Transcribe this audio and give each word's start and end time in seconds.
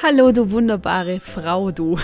Hallo, 0.00 0.30
du 0.30 0.52
wunderbare 0.52 1.18
Frau, 1.18 1.72
du. 1.72 1.98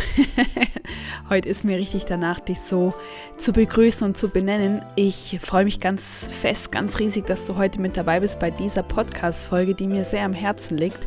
Heute 1.31 1.49
ist 1.49 1.65
mir 1.65 1.79
richtig 1.79 2.05
danach, 2.05 2.41
dich 2.41 2.59
so 2.59 2.93
zu 3.39 3.53
begrüßen 3.53 4.05
und 4.05 4.17
zu 4.17 4.31
benennen. 4.31 4.83
Ich 4.97 5.39
freue 5.41 5.65
mich 5.65 5.79
ganz 5.79 6.29
fest, 6.41 6.73
ganz 6.73 6.99
riesig, 6.99 7.27
dass 7.27 7.47
du 7.47 7.55
heute 7.57 7.81
mit 7.81 7.97
dabei 7.97 8.19
bist 8.19 8.41
bei 8.41 8.51
dieser 8.51 8.83
Podcast-Folge, 8.83 9.77
die 9.77 9.87
mir 9.87 10.03
sehr 10.03 10.25
am 10.25 10.33
Herzen 10.33 10.77
liegt. 10.77 10.99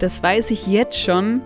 Das 0.00 0.24
weiß 0.24 0.50
ich 0.50 0.66
jetzt 0.66 0.98
schon, 0.98 1.40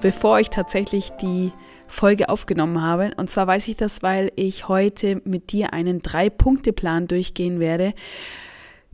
bevor 0.00 0.40
ich 0.40 0.50
tatsächlich 0.50 1.10
die 1.22 1.52
Folge 1.86 2.28
aufgenommen 2.28 2.82
habe. 2.82 3.12
Und 3.16 3.30
zwar 3.30 3.46
weiß 3.46 3.68
ich 3.68 3.76
das, 3.76 4.02
weil 4.02 4.32
ich 4.34 4.66
heute 4.66 5.22
mit 5.24 5.52
dir 5.52 5.72
einen 5.72 6.02
Drei-Punkte-Plan 6.02 7.06
durchgehen 7.06 7.60
werde 7.60 7.94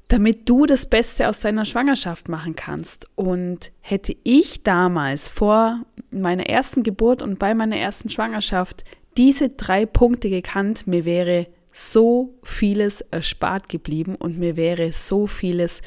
damit 0.08 0.48
du 0.48 0.64
das 0.64 0.86
Beste 0.86 1.28
aus 1.28 1.40
deiner 1.40 1.66
Schwangerschaft 1.66 2.28
machen 2.28 2.56
kannst. 2.56 3.08
Und 3.14 3.70
hätte 3.80 4.16
ich 4.24 4.62
damals 4.62 5.28
vor 5.28 5.84
meiner 6.10 6.46
ersten 6.46 6.82
Geburt 6.82 7.22
und 7.22 7.38
bei 7.38 7.54
meiner 7.54 7.76
ersten 7.76 8.08
Schwangerschaft 8.08 8.84
diese 9.16 9.50
drei 9.50 9.84
Punkte 9.84 10.30
gekannt, 10.30 10.86
mir 10.86 11.04
wäre 11.04 11.46
so 11.72 12.34
vieles 12.42 13.02
erspart 13.02 13.68
geblieben 13.68 14.14
und 14.14 14.38
mir 14.38 14.56
wäre 14.56 14.92
so 14.92 15.26
vieles 15.26 15.82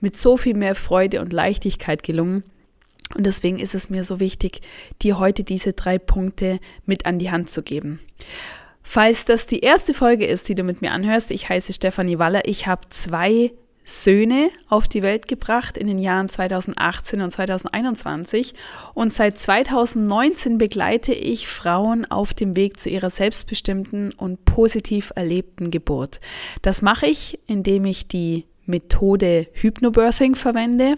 mit 0.00 0.16
so 0.16 0.36
viel 0.36 0.54
mehr 0.54 0.74
Freude 0.74 1.20
und 1.20 1.32
Leichtigkeit 1.32 2.02
gelungen. 2.02 2.44
Und 3.14 3.24
deswegen 3.26 3.58
ist 3.58 3.74
es 3.74 3.90
mir 3.90 4.04
so 4.04 4.20
wichtig, 4.20 4.60
dir 5.00 5.18
heute 5.18 5.44
diese 5.44 5.72
drei 5.72 5.98
Punkte 5.98 6.60
mit 6.86 7.06
an 7.06 7.18
die 7.18 7.30
Hand 7.30 7.50
zu 7.50 7.62
geben. 7.62 8.00
Falls 8.82 9.24
das 9.24 9.46
die 9.46 9.60
erste 9.60 9.94
Folge 9.94 10.26
ist, 10.26 10.48
die 10.48 10.54
du 10.54 10.64
mit 10.64 10.82
mir 10.82 10.92
anhörst, 10.92 11.30
ich 11.30 11.48
heiße 11.48 11.72
Stefanie 11.72 12.18
Waller. 12.18 12.42
Ich 12.46 12.66
habe 12.66 12.88
zwei 12.90 13.52
Söhne 13.84 14.50
auf 14.68 14.88
die 14.88 15.02
Welt 15.02 15.28
gebracht 15.28 15.76
in 15.76 15.86
den 15.86 15.98
Jahren 15.98 16.28
2018 16.28 17.20
und 17.20 17.30
2021 17.30 18.54
und 18.94 19.12
seit 19.12 19.38
2019 19.38 20.58
begleite 20.58 21.12
ich 21.12 21.48
Frauen 21.48 22.04
auf 22.10 22.32
dem 22.34 22.56
Weg 22.56 22.78
zu 22.78 22.88
ihrer 22.88 23.10
selbstbestimmten 23.10 24.12
und 24.12 24.44
positiv 24.44 25.12
erlebten 25.16 25.70
Geburt. 25.70 26.20
Das 26.62 26.82
mache 26.82 27.06
ich, 27.06 27.40
indem 27.46 27.84
ich 27.84 28.06
die 28.06 28.46
Methode 28.72 29.46
Hypnobirthing 29.52 30.34
verwende. 30.34 30.96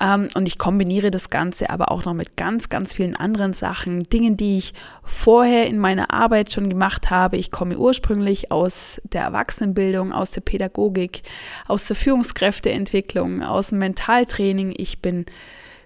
Ähm, 0.00 0.28
und 0.34 0.46
ich 0.46 0.58
kombiniere 0.58 1.10
das 1.10 1.30
Ganze 1.30 1.70
aber 1.70 1.90
auch 1.90 2.04
noch 2.04 2.12
mit 2.12 2.36
ganz, 2.36 2.68
ganz 2.68 2.92
vielen 2.92 3.16
anderen 3.16 3.54
Sachen, 3.54 4.02
Dingen, 4.02 4.36
die 4.36 4.58
ich 4.58 4.74
vorher 5.02 5.66
in 5.66 5.78
meiner 5.78 6.12
Arbeit 6.12 6.52
schon 6.52 6.68
gemacht 6.68 7.10
habe. 7.10 7.38
Ich 7.38 7.50
komme 7.50 7.78
ursprünglich 7.78 8.52
aus 8.52 9.00
der 9.04 9.22
Erwachsenenbildung, 9.22 10.12
aus 10.12 10.30
der 10.30 10.42
Pädagogik, 10.42 11.22
aus 11.66 11.86
der 11.86 11.96
Führungskräfteentwicklung, 11.96 13.42
aus 13.42 13.68
dem 13.68 13.78
Mentaltraining. 13.78 14.74
Ich 14.76 15.00
bin 15.00 15.24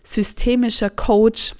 systemischer 0.02 0.90
Coach. 0.90 1.54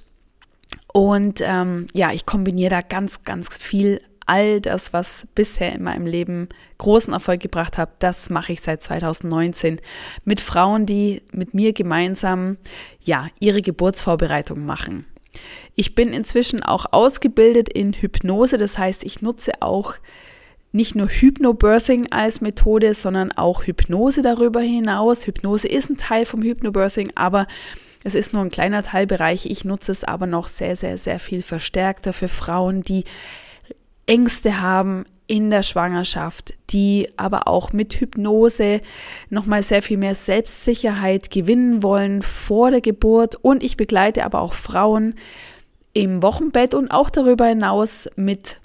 Und 0.92 1.41
ähm, 1.41 1.86
ja, 1.92 2.11
ich 2.12 2.27
kombiniere 2.27 2.70
da 2.70 2.80
ganz, 2.80 3.22
ganz 3.22 3.48
viel 3.56 4.00
all 4.31 4.61
das, 4.61 4.92
was 4.92 5.27
bisher 5.34 5.73
in 5.75 5.83
meinem 5.83 6.06
Leben 6.06 6.48
großen 6.78 7.12
Erfolg 7.12 7.41
gebracht 7.41 7.77
hat, 7.78 7.91
das 7.98 8.31
mache 8.31 8.53
ich 8.53 8.61
seit 8.61 8.81
2019 8.81 9.81
mit 10.25 10.41
Frauen, 10.41 10.86
die 10.86 11.23
mit 11.33 11.53
mir 11.53 11.73
gemeinsam 11.73 12.56
ja 13.03 13.27
ihre 13.41 13.61
Geburtsvorbereitung 13.61 14.64
machen. 14.64 15.05
Ich 15.75 15.97
bin 15.97 16.12
inzwischen 16.12 16.62
auch 16.62 16.86
ausgebildet 16.92 17.69
in 17.69 17.92
Hypnose, 17.92 18.56
das 18.56 18.78
heißt, 18.78 19.03
ich 19.03 19.20
nutze 19.20 19.51
auch 19.61 19.95
nicht 20.70 20.95
nur 20.95 21.08
Hypnobirthing 21.08 22.12
als 22.12 22.41
Methode, 22.41 22.95
sondern 22.95 23.33
auch 23.33 23.64
Hypnose 23.64 24.23
darüber 24.23 24.61
hinaus. 24.61 25.27
Hypnose 25.27 25.67
ist 25.67 25.91
ein 25.91 25.97
Teil 25.97 26.25
vom 26.25 26.42
Hypnobirthing, 26.42 27.11
aber 27.17 27.48
es 28.05 28.14
ist 28.14 28.33
nur 28.33 28.42
ein 28.42 28.51
kleiner 28.51 28.84
Teilbereich. 28.84 29.47
Ich 29.47 29.64
nutze 29.64 29.91
es 29.91 30.05
aber 30.05 30.27
noch 30.27 30.47
sehr, 30.47 30.77
sehr, 30.77 30.98
sehr 30.98 31.19
viel 31.19 31.42
verstärkter 31.42 32.12
für 32.12 32.28
Frauen, 32.28 32.83
die 32.83 33.03
Ängste 34.11 34.61
haben 34.61 35.05
in 35.28 35.50
der 35.50 35.62
Schwangerschaft, 35.62 36.55
die 36.70 37.08
aber 37.17 37.46
auch 37.46 37.73
mit 37.73 37.95
Hypnose 37.95 38.80
nochmal 39.29 39.62
sehr 39.62 39.80
viel 39.80 39.98
mehr 39.98 40.17
Selbstsicherheit 40.17 41.30
gewinnen 41.30 41.84
wollen 41.84 42.23
vor 42.23 42.73
der 42.73 42.80
Geburt. 42.80 43.36
Und 43.36 43.62
ich 43.62 43.77
begleite 43.77 44.24
aber 44.24 44.40
auch 44.40 44.55
Frauen 44.55 45.14
im 45.92 46.24
Wochenbett 46.24 46.74
und 46.74 46.90
auch 46.90 47.11
darüber 47.11 47.46
hinaus 47.46 48.08
mit 48.17 48.58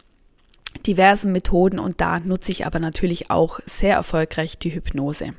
diversen 0.88 1.32
Methoden. 1.32 1.78
Und 1.78 2.02
da 2.02 2.20
nutze 2.20 2.52
ich 2.52 2.66
aber 2.66 2.80
natürlich 2.80 3.30
auch 3.30 3.60
sehr 3.68 3.94
erfolgreich 3.94 4.58
die 4.58 4.74
Hypnose. 4.74 5.36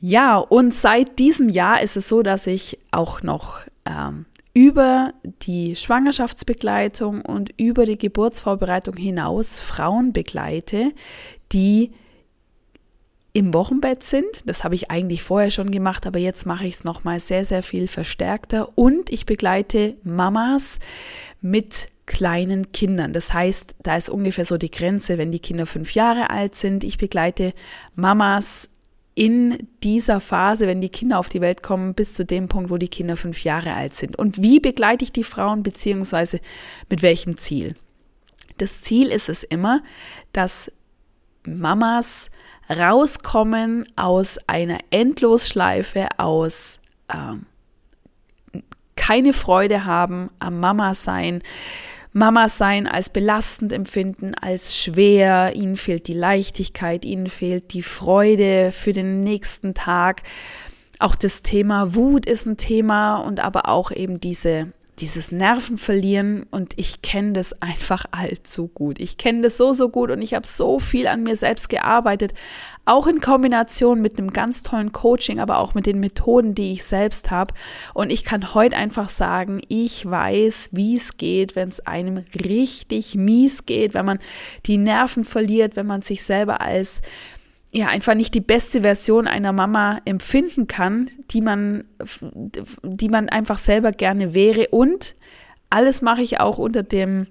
Ja, 0.00 0.38
und 0.38 0.74
seit 0.74 1.20
diesem 1.20 1.48
Jahr 1.48 1.82
ist 1.82 1.96
es 1.96 2.08
so, 2.08 2.24
dass 2.24 2.48
ich 2.48 2.80
auch 2.90 3.22
noch 3.22 3.60
ähm, 3.84 4.26
über 4.52 5.14
die 5.42 5.76
Schwangerschaftsbegleitung 5.76 7.22
und 7.22 7.50
über 7.56 7.84
die 7.84 7.98
Geburtsvorbereitung 7.98 8.96
hinaus 8.96 9.60
Frauen 9.60 10.12
begleite, 10.12 10.92
die 11.52 11.92
im 13.32 13.54
Wochenbett 13.54 14.02
sind. 14.02 14.26
Das 14.44 14.64
habe 14.64 14.74
ich 14.74 14.90
eigentlich 14.90 15.22
vorher 15.22 15.50
schon 15.50 15.70
gemacht, 15.70 16.06
aber 16.06 16.18
jetzt 16.18 16.46
mache 16.46 16.66
ich 16.66 16.74
es 16.74 16.84
nochmal 16.84 17.20
sehr, 17.20 17.44
sehr 17.44 17.62
viel 17.62 17.86
verstärkter. 17.86 18.76
Und 18.76 19.10
ich 19.10 19.24
begleite 19.24 19.94
Mamas 20.02 20.78
mit 21.40 21.88
kleinen 22.06 22.72
Kindern. 22.72 23.12
Das 23.12 23.32
heißt, 23.32 23.76
da 23.84 23.96
ist 23.96 24.10
ungefähr 24.10 24.44
so 24.44 24.56
die 24.56 24.70
Grenze, 24.70 25.16
wenn 25.16 25.30
die 25.30 25.38
Kinder 25.38 25.64
fünf 25.64 25.92
Jahre 25.92 26.30
alt 26.30 26.56
sind. 26.56 26.82
Ich 26.82 26.98
begleite 26.98 27.54
Mamas 27.94 28.68
in 29.20 29.68
dieser 29.82 30.18
Phase, 30.18 30.66
wenn 30.66 30.80
die 30.80 30.88
Kinder 30.88 31.18
auf 31.18 31.28
die 31.28 31.42
Welt 31.42 31.62
kommen, 31.62 31.92
bis 31.92 32.14
zu 32.14 32.24
dem 32.24 32.48
Punkt, 32.48 32.70
wo 32.70 32.78
die 32.78 32.88
Kinder 32.88 33.18
fünf 33.18 33.44
Jahre 33.44 33.74
alt 33.74 33.92
sind. 33.92 34.18
Und 34.18 34.40
wie 34.40 34.60
begleite 34.60 35.04
ich 35.04 35.12
die 35.12 35.24
Frauen, 35.24 35.62
beziehungsweise 35.62 36.40
mit 36.88 37.02
welchem 37.02 37.36
Ziel? 37.36 37.76
Das 38.56 38.80
Ziel 38.80 39.08
ist 39.08 39.28
es 39.28 39.42
immer, 39.42 39.82
dass 40.32 40.72
Mamas 41.44 42.30
rauskommen 42.70 43.86
aus 43.94 44.38
einer 44.46 44.78
Endlosschleife, 44.88 46.08
aus 46.16 46.78
ähm, 47.12 47.44
keine 48.96 49.34
Freude 49.34 49.84
haben 49.84 50.30
am 50.38 50.60
Mama 50.60 50.94
sein, 50.94 51.42
Mama 52.12 52.48
sein 52.48 52.88
als 52.88 53.08
belastend 53.10 53.72
empfinden, 53.72 54.34
als 54.34 54.76
schwer, 54.76 55.52
ihnen 55.54 55.76
fehlt 55.76 56.08
die 56.08 56.14
Leichtigkeit, 56.14 57.04
ihnen 57.04 57.28
fehlt 57.28 57.72
die 57.72 57.82
Freude 57.82 58.72
für 58.72 58.92
den 58.92 59.20
nächsten 59.20 59.74
Tag. 59.74 60.22
Auch 60.98 61.14
das 61.14 61.42
Thema 61.42 61.94
Wut 61.94 62.26
ist 62.26 62.46
ein 62.46 62.56
Thema 62.56 63.18
und 63.18 63.40
aber 63.40 63.68
auch 63.68 63.92
eben 63.92 64.20
diese 64.20 64.72
dieses 65.00 65.32
Nerven 65.32 65.78
verlieren 65.78 66.46
und 66.50 66.74
ich 66.76 67.02
kenne 67.02 67.32
das 67.32 67.60
einfach 67.62 68.04
allzu 68.10 68.68
gut. 68.68 69.00
Ich 69.00 69.16
kenne 69.16 69.42
das 69.42 69.56
so, 69.56 69.72
so 69.72 69.88
gut 69.88 70.10
und 70.10 70.22
ich 70.22 70.34
habe 70.34 70.46
so 70.46 70.78
viel 70.78 71.06
an 71.06 71.22
mir 71.22 71.36
selbst 71.36 71.68
gearbeitet, 71.68 72.34
auch 72.84 73.06
in 73.06 73.20
Kombination 73.20 74.02
mit 74.02 74.18
einem 74.18 74.30
ganz 74.30 74.62
tollen 74.62 74.92
Coaching, 74.92 75.40
aber 75.40 75.58
auch 75.58 75.74
mit 75.74 75.86
den 75.86 76.00
Methoden, 76.00 76.54
die 76.54 76.72
ich 76.72 76.84
selbst 76.84 77.30
habe. 77.30 77.54
Und 77.94 78.10
ich 78.10 78.24
kann 78.24 78.54
heute 78.54 78.76
einfach 78.76 79.10
sagen, 79.10 79.60
ich 79.68 80.08
weiß, 80.08 80.70
wie 80.72 80.96
es 80.96 81.16
geht, 81.16 81.56
wenn 81.56 81.68
es 81.68 81.80
einem 81.86 82.24
richtig 82.34 83.14
mies 83.14 83.66
geht, 83.66 83.94
wenn 83.94 84.06
man 84.06 84.18
die 84.66 84.76
Nerven 84.76 85.24
verliert, 85.24 85.76
wenn 85.76 85.86
man 85.86 86.02
sich 86.02 86.22
selber 86.22 86.60
als 86.60 87.00
ja 87.72 87.88
einfach 87.88 88.14
nicht 88.14 88.34
die 88.34 88.40
beste 88.40 88.80
Version 88.80 89.26
einer 89.26 89.52
Mama 89.52 90.00
empfinden 90.04 90.66
kann, 90.66 91.10
die 91.30 91.40
man, 91.40 91.84
die 92.82 93.08
man 93.08 93.28
einfach 93.28 93.58
selber 93.58 93.92
gerne 93.92 94.34
wäre. 94.34 94.68
Und 94.68 95.14
alles 95.68 96.02
mache 96.02 96.22
ich 96.22 96.40
auch 96.40 96.58
unter 96.58 96.82
dem 96.82 97.28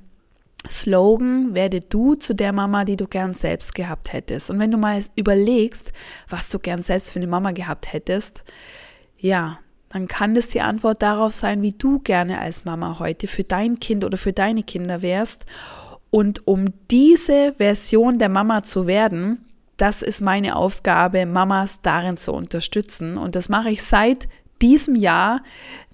Slogan, 0.67 1.55
werde 1.55 1.81
du 1.81 2.15
zu 2.15 2.33
der 2.33 2.53
Mama, 2.53 2.85
die 2.85 2.97
du 2.97 3.07
gern 3.07 3.33
selbst 3.33 3.75
gehabt 3.75 4.13
hättest. 4.13 4.49
Und 4.49 4.59
wenn 4.59 4.71
du 4.71 4.77
mal 4.77 4.99
überlegst, 5.15 5.93
was 6.27 6.49
du 6.49 6.59
gern 6.59 6.81
selbst 6.81 7.11
für 7.11 7.19
eine 7.19 7.27
Mama 7.27 7.51
gehabt 7.51 7.91
hättest, 7.91 8.43
ja, 9.17 9.59
dann 9.89 10.07
kann 10.07 10.35
das 10.35 10.47
die 10.47 10.61
Antwort 10.61 11.01
darauf 11.01 11.33
sein, 11.33 11.61
wie 11.61 11.71
du 11.71 11.99
gerne 11.99 12.39
als 12.39 12.63
Mama 12.63 12.99
heute 12.99 13.27
für 13.27 13.43
dein 13.43 13.79
Kind 13.79 14.05
oder 14.05 14.17
für 14.17 14.33
deine 14.33 14.63
Kinder 14.63 15.01
wärst. 15.01 15.45
Und 16.11 16.47
um 16.47 16.73
diese 16.91 17.53
Version 17.53 18.19
der 18.19 18.29
Mama 18.29 18.63
zu 18.63 18.85
werden, 18.85 19.45
das 19.79 20.01
ist 20.01 20.21
meine 20.21 20.55
Aufgabe, 20.55 21.25
Mamas 21.25 21.79
darin 21.81 22.17
zu 22.17 22.33
unterstützen. 22.33 23.17
Und 23.17 23.35
das 23.35 23.49
mache 23.49 23.69
ich 23.69 23.81
seit 23.81 24.27
diesem 24.61 24.95
Jahr 24.95 25.41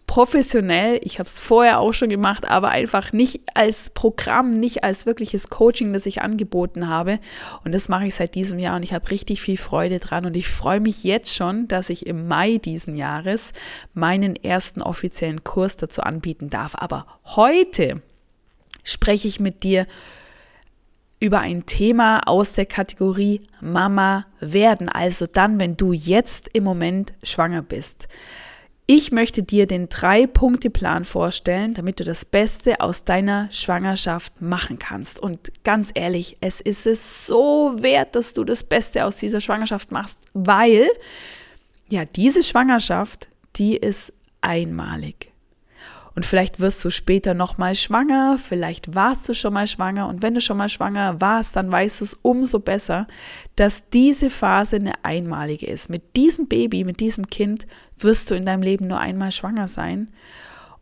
professionell. 0.08 1.00
Ich 1.04 1.20
habe 1.20 1.28
es 1.28 1.40
vorher 1.40 1.80
auch 1.80 1.94
schon 1.94 2.10
gemacht, 2.10 2.46
aber 2.50 2.70
einfach 2.70 3.14
nicht 3.14 3.42
als 3.54 3.92
Programm, 3.92 4.60
nicht 4.60 4.84
als 4.84 5.06
wirkliches 5.06 5.50
Coaching, 5.50 5.94
das 5.94 6.06
ich 6.06 6.22
angeboten 6.22 6.88
habe. 6.88 7.20
Und 7.64 7.74
das 7.74 7.88
mache 7.88 8.08
ich 8.08 8.16
seit 8.16 8.36
diesem 8.36 8.60
Jahr 8.60 8.76
und 8.76 8.84
ich 8.84 8.94
habe 8.94 9.10
richtig 9.12 9.42
viel 9.42 9.58
Freude 9.58 10.00
dran. 10.00 10.26
Und 10.26 10.36
ich 10.36 10.48
freue 10.48 10.80
mich 10.80 11.04
jetzt 11.04 11.34
schon, 11.36 11.68
dass 11.68 11.90
ich 11.90 12.08
im 12.08 12.28
Mai 12.28 12.58
diesen 12.58 12.96
Jahres 12.96 13.54
meinen 13.94 14.36
ersten 14.36 14.82
offiziellen 14.82 15.44
Kurs 15.44 15.78
dazu 15.78 16.02
anbieten 16.02 16.50
darf. 16.50 16.74
Aber 16.76 17.06
heute 17.26 18.02
spreche 18.84 19.28
ich 19.28 19.40
mit 19.40 19.64
dir 19.64 19.86
über 21.26 21.40
ein 21.40 21.66
Thema 21.66 22.28
aus 22.28 22.54
der 22.54 22.68
Kategorie 22.68 23.42
Mama 23.60 24.28
werden, 24.40 24.90
also 24.90 25.26
dann, 25.26 25.60
wenn 25.60 25.76
du 25.76 25.92
jetzt 25.92 26.50
im 26.54 26.64
Moment 26.64 27.14
schwanger 27.24 27.64
bist. 27.64 28.08
Ich 28.86 29.12
möchte 29.12 29.42
dir 29.42 29.66
den 29.66 29.90
Drei-Punkte-Plan 29.90 31.04
vorstellen, 31.06 31.74
damit 31.74 32.00
du 32.00 32.04
das 32.04 32.24
Beste 32.24 32.80
aus 32.80 33.04
deiner 33.04 33.52
Schwangerschaft 33.52 34.40
machen 34.40 34.78
kannst. 34.78 35.18
Und 35.18 35.52
ganz 35.64 35.90
ehrlich, 35.96 36.38
es 36.42 36.62
ist 36.62 36.86
es 36.86 37.26
so 37.26 37.74
wert, 37.80 38.16
dass 38.16 38.36
du 38.36 38.44
das 38.44 38.64
Beste 38.64 39.06
aus 39.06 39.16
dieser 39.16 39.42
Schwangerschaft 39.42 39.92
machst, 39.92 40.20
weil 40.34 40.88
ja, 41.90 42.06
diese 42.06 42.44
Schwangerschaft, 42.44 43.28
die 43.56 43.76
ist 43.76 44.14
einmalig. 44.42 45.32
Und 46.16 46.26
vielleicht 46.26 46.62
wirst 46.62 46.84
du 46.86 46.90
später 46.90 47.34
nochmal 47.34 47.76
schwanger, 47.76 48.38
vielleicht 48.38 48.96
warst 48.96 49.28
du 49.28 49.34
schon 49.34 49.54
mal 49.54 49.68
schwanger 49.68 50.08
und 50.08 50.24
wenn 50.24 50.34
du 50.34 50.40
schon 50.40 50.56
mal 50.56 50.70
schwanger 50.70 51.20
warst, 51.20 51.58
dann 51.58 51.70
weißt 51.70 52.00
du 52.00 52.06
es 52.06 52.14
umso 52.22 52.60
besser, 52.60 53.08
dass 53.58 53.90
diese 53.90 54.30
Phase 54.30 54.78
eine 54.78 54.94
einmalige 55.04 55.68
ist. 55.68 55.90
Mit 55.90 56.16
diesem 56.16 56.48
Baby, 56.48 56.86
mit 56.86 57.02
diesem 57.02 57.28
Kind 57.28 57.68
wirst 57.98 58.32
du 58.32 58.36
in 58.36 58.46
deinem 58.46 58.62
Leben 58.62 58.88
nur 58.88 59.00
einmal 59.00 59.34
schwanger 59.34 59.68
sein. 59.68 60.08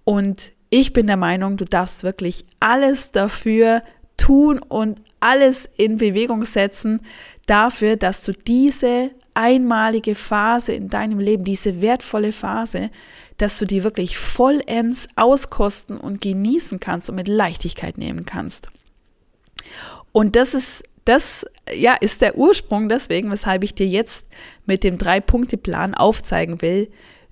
Und 0.04 0.52
ich 0.70 0.94
bin 0.94 1.08
der 1.08 1.18
Meinung, 1.18 1.58
du 1.58 1.66
darfst 1.66 2.04
wirklich 2.04 2.46
alles 2.60 3.12
dafür 3.12 3.82
tun 4.18 4.60
und 4.60 5.02
alles 5.20 5.66
in 5.78 5.98
Bewegung 5.98 6.46
setzen 6.46 7.02
dafür, 7.48 7.96
dass 7.96 8.24
du 8.24 8.34
diese 8.34 9.12
einmalige 9.34 10.16
Phase 10.16 10.74
in 10.74 10.90
deinem 10.90 11.20
Leben, 11.20 11.44
diese 11.44 11.82
wertvolle 11.82 12.32
Phase, 12.32 12.92
dass 13.38 13.58
du 13.58 13.66
die 13.66 13.84
wirklich 13.84 14.18
vollends 14.18 15.08
auskosten 15.16 15.98
und 15.98 16.22
genießen 16.22 16.80
kannst 16.80 17.10
und 17.10 17.16
mit 17.16 17.28
Leichtigkeit 17.28 17.98
nehmen 17.98 18.26
kannst. 18.26 18.68
Und 20.12 20.36
das 20.36 20.54
ist 20.54 20.84
das 21.06 21.46
ja 21.74 21.96
ist 21.96 22.22
der 22.22 22.38
Ursprung 22.38 22.88
deswegen, 22.90 23.30
weshalb 23.32 23.64
ich 23.64 23.76
dir 23.76 23.88
jetzt 23.88 24.26
mit 24.66 24.84
dem 24.84 24.98
Drei-Punkte-Plan 24.98 25.96
aufzeigen 25.96 26.62
will, 26.62 26.90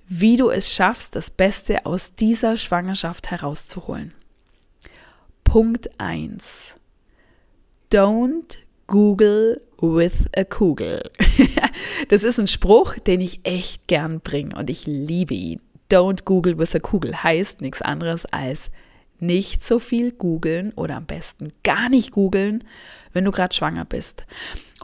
wie 0.08 0.36
du 0.36 0.50
es 0.50 0.70
schaffst, 0.72 1.16
das 1.16 1.30
Beste 1.30 1.86
aus 1.86 2.14
dieser 2.14 2.56
Schwangerschaft 2.56 3.30
herauszuholen. 3.30 4.12
Punkt 5.44 5.90
1. 5.98 6.74
Don't 7.90 8.58
Google 8.86 9.60
with 9.80 10.26
a 10.36 10.44
Kugel. 10.44 11.10
das 12.08 12.24
ist 12.24 12.38
ein 12.38 12.48
Spruch, 12.48 12.96
den 12.96 13.20
ich 13.20 13.40
echt 13.44 13.86
gern 13.86 14.20
bringe 14.20 14.54
und 14.56 14.68
ich 14.70 14.86
liebe 14.86 15.34
ihn. 15.34 15.60
Don't 15.92 16.24
Google 16.24 16.56
with 16.56 16.74
a 16.74 16.78
Kugel 16.78 17.22
heißt 17.22 17.60
nichts 17.60 17.82
anderes 17.82 18.24
als 18.26 18.70
nicht 19.20 19.62
so 19.62 19.78
viel 19.78 20.10
googeln 20.10 20.72
oder 20.72 20.96
am 20.96 21.04
besten 21.04 21.52
gar 21.62 21.90
nicht 21.90 22.10
googeln, 22.10 22.64
wenn 23.12 23.24
du 23.24 23.30
gerade 23.30 23.54
schwanger 23.54 23.84
bist. 23.84 24.24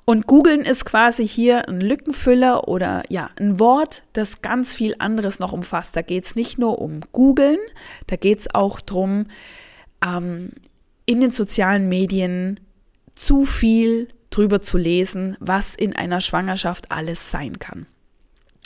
Und 0.04 0.26
googeln 0.26 0.60
ist 0.60 0.84
quasi 0.84 1.26
hier 1.26 1.68
ein 1.68 1.80
Lückenfüller 1.80 2.68
oder 2.68 3.02
ja, 3.08 3.30
ein 3.36 3.58
Wort, 3.58 4.04
das 4.12 4.42
ganz 4.42 4.74
viel 4.74 4.94
anderes 4.98 5.38
noch 5.38 5.52
umfasst. 5.52 5.96
Da 5.96 6.02
geht 6.02 6.24
es 6.24 6.36
nicht 6.36 6.58
nur 6.58 6.78
um 6.78 7.00
googeln, 7.12 7.58
da 8.06 8.16
geht 8.16 8.40
es 8.40 8.54
auch 8.54 8.80
darum, 8.80 9.26
ähm, 10.04 10.50
in 11.04 11.20
den 11.20 11.30
sozialen 11.30 11.88
Medien 11.88 12.60
zu 13.14 13.44
viel 13.44 14.08
drüber 14.30 14.60
zu 14.60 14.78
lesen, 14.78 15.36
was 15.40 15.74
in 15.74 15.96
einer 15.96 16.20
Schwangerschaft 16.20 16.92
alles 16.92 17.30
sein 17.30 17.58
kann. 17.58 17.86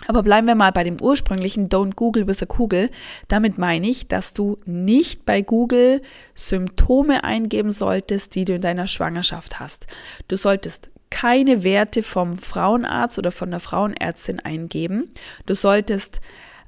Aber 0.08 0.22
bleiben 0.22 0.46
wir 0.46 0.54
mal 0.54 0.72
bei 0.72 0.84
dem 0.84 1.00
ursprünglichen 1.00 1.68
Don't 1.68 1.94
Google 1.94 2.26
with 2.26 2.42
a 2.42 2.46
Kugel. 2.46 2.90
Damit 3.28 3.58
meine 3.58 3.88
ich, 3.88 4.08
dass 4.08 4.34
du 4.34 4.58
nicht 4.64 5.24
bei 5.24 5.42
Google 5.42 6.02
Symptome 6.34 7.24
eingeben 7.24 7.70
solltest, 7.70 8.34
die 8.34 8.44
du 8.44 8.54
in 8.54 8.62
deiner 8.62 8.86
Schwangerschaft 8.86 9.60
hast. 9.60 9.86
Du 10.28 10.36
solltest 10.36 10.90
keine 11.10 11.62
Werte 11.62 12.02
vom 12.02 12.38
Frauenarzt 12.38 13.18
oder 13.18 13.30
von 13.30 13.50
der 13.50 13.60
Frauenärztin 13.60 14.40
eingeben. 14.40 15.10
Du 15.46 15.54
solltest 15.54 16.20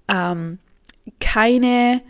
ähm, 0.06 0.58
keine 1.18 2.02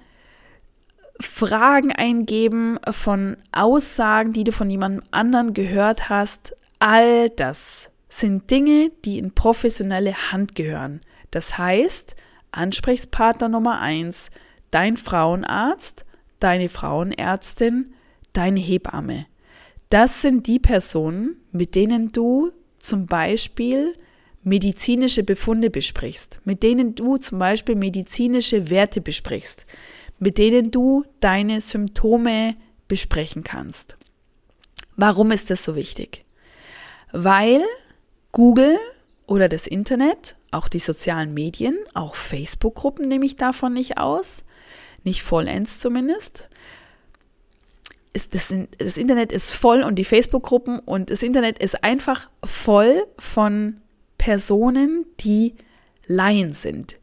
Fragen 1.21 1.93
eingeben 1.93 2.79
von 2.91 3.37
Aussagen, 3.53 4.33
die 4.33 4.45
du 4.45 4.53
von 4.53 4.69
jemandem 4.69 5.05
anderen 5.13 5.55
gehört 5.55 6.09
hast. 6.09 6.57
All 6.81 7.31
das 7.31 7.89
sind 8.09 8.51
Dinge, 8.51 8.91
die 9.05 9.19
in 9.19 9.33
professionelle 9.33 10.33
Hand 10.33 10.55
gehören. 10.55 11.01
Das 11.35 11.59
heißt, 11.59 12.17
Ansprechpartner 12.53 13.49
Nummer 13.49 13.81
eins, 13.81 14.31
dein 14.71 14.97
Frauenarzt, 14.97 16.05
deine 16.41 16.69
Frauenärztin, 16.69 17.95
deine 18.33 18.61
Hebamme. 18.61 19.27
Das 19.91 20.23
sind 20.23 20.47
die 20.47 20.59
Personen, 20.59 21.37
mit 21.53 21.75
denen 21.75 22.13
du 22.13 22.53
zum 22.79 23.07
Beispiel 23.07 23.95
medizinische 24.43 25.23
Befunde 25.23 25.71
besprichst, 25.71 26.41
mit 26.45 26.63
denen 26.63 26.95
du 26.95 27.17
zum 27.17 27.39
Beispiel 27.39 27.77
medizinische 27.77 28.71
Werte 28.71 29.01
besprichst 29.01 29.67
mit 30.19 30.39
denen 30.39 30.71
du 30.71 31.05
deine 31.21 31.61
Symptome 31.61 32.57
besprechen 32.89 33.45
kannst. 33.45 33.97
Warum 34.97 35.31
ist 35.31 35.51
das 35.51 35.65
so 35.65 35.77
wichtig? 35.77 36.25
Weil 37.13 37.63
Google 38.33 38.79
oder 39.27 39.49
das 39.49 39.67
Internet, 39.67 40.37
auch 40.55 40.69
die 40.69 40.79
sozialen 40.79 41.35
Medien, 41.35 41.77
auch 41.95 42.15
Facebook-Gruppen 42.15 43.09
nehme 43.09 43.27
ich 43.27 43.37
davon 43.37 43.73
nicht 43.73 43.99
aus, 43.99 44.45
nicht 45.03 45.23
vollends 45.23 45.81
zumindest. 45.81 46.49
Das, 48.31 48.55
das 48.79 48.97
Internet 48.97 49.33
ist 49.33 49.53
voll 49.53 49.83
und 49.83 49.97
die 49.97 50.05
Facebook-Gruppen 50.05 50.79
und 50.79 51.11
das 51.11 51.23
Internet 51.23 51.59
ist 51.59 51.83
einfach 51.83 52.29
voll 52.45 53.05
von 53.19 53.81
Personen, 54.19 55.05
die 55.21 55.55
Laien 56.07 56.53
sind, 56.53 56.99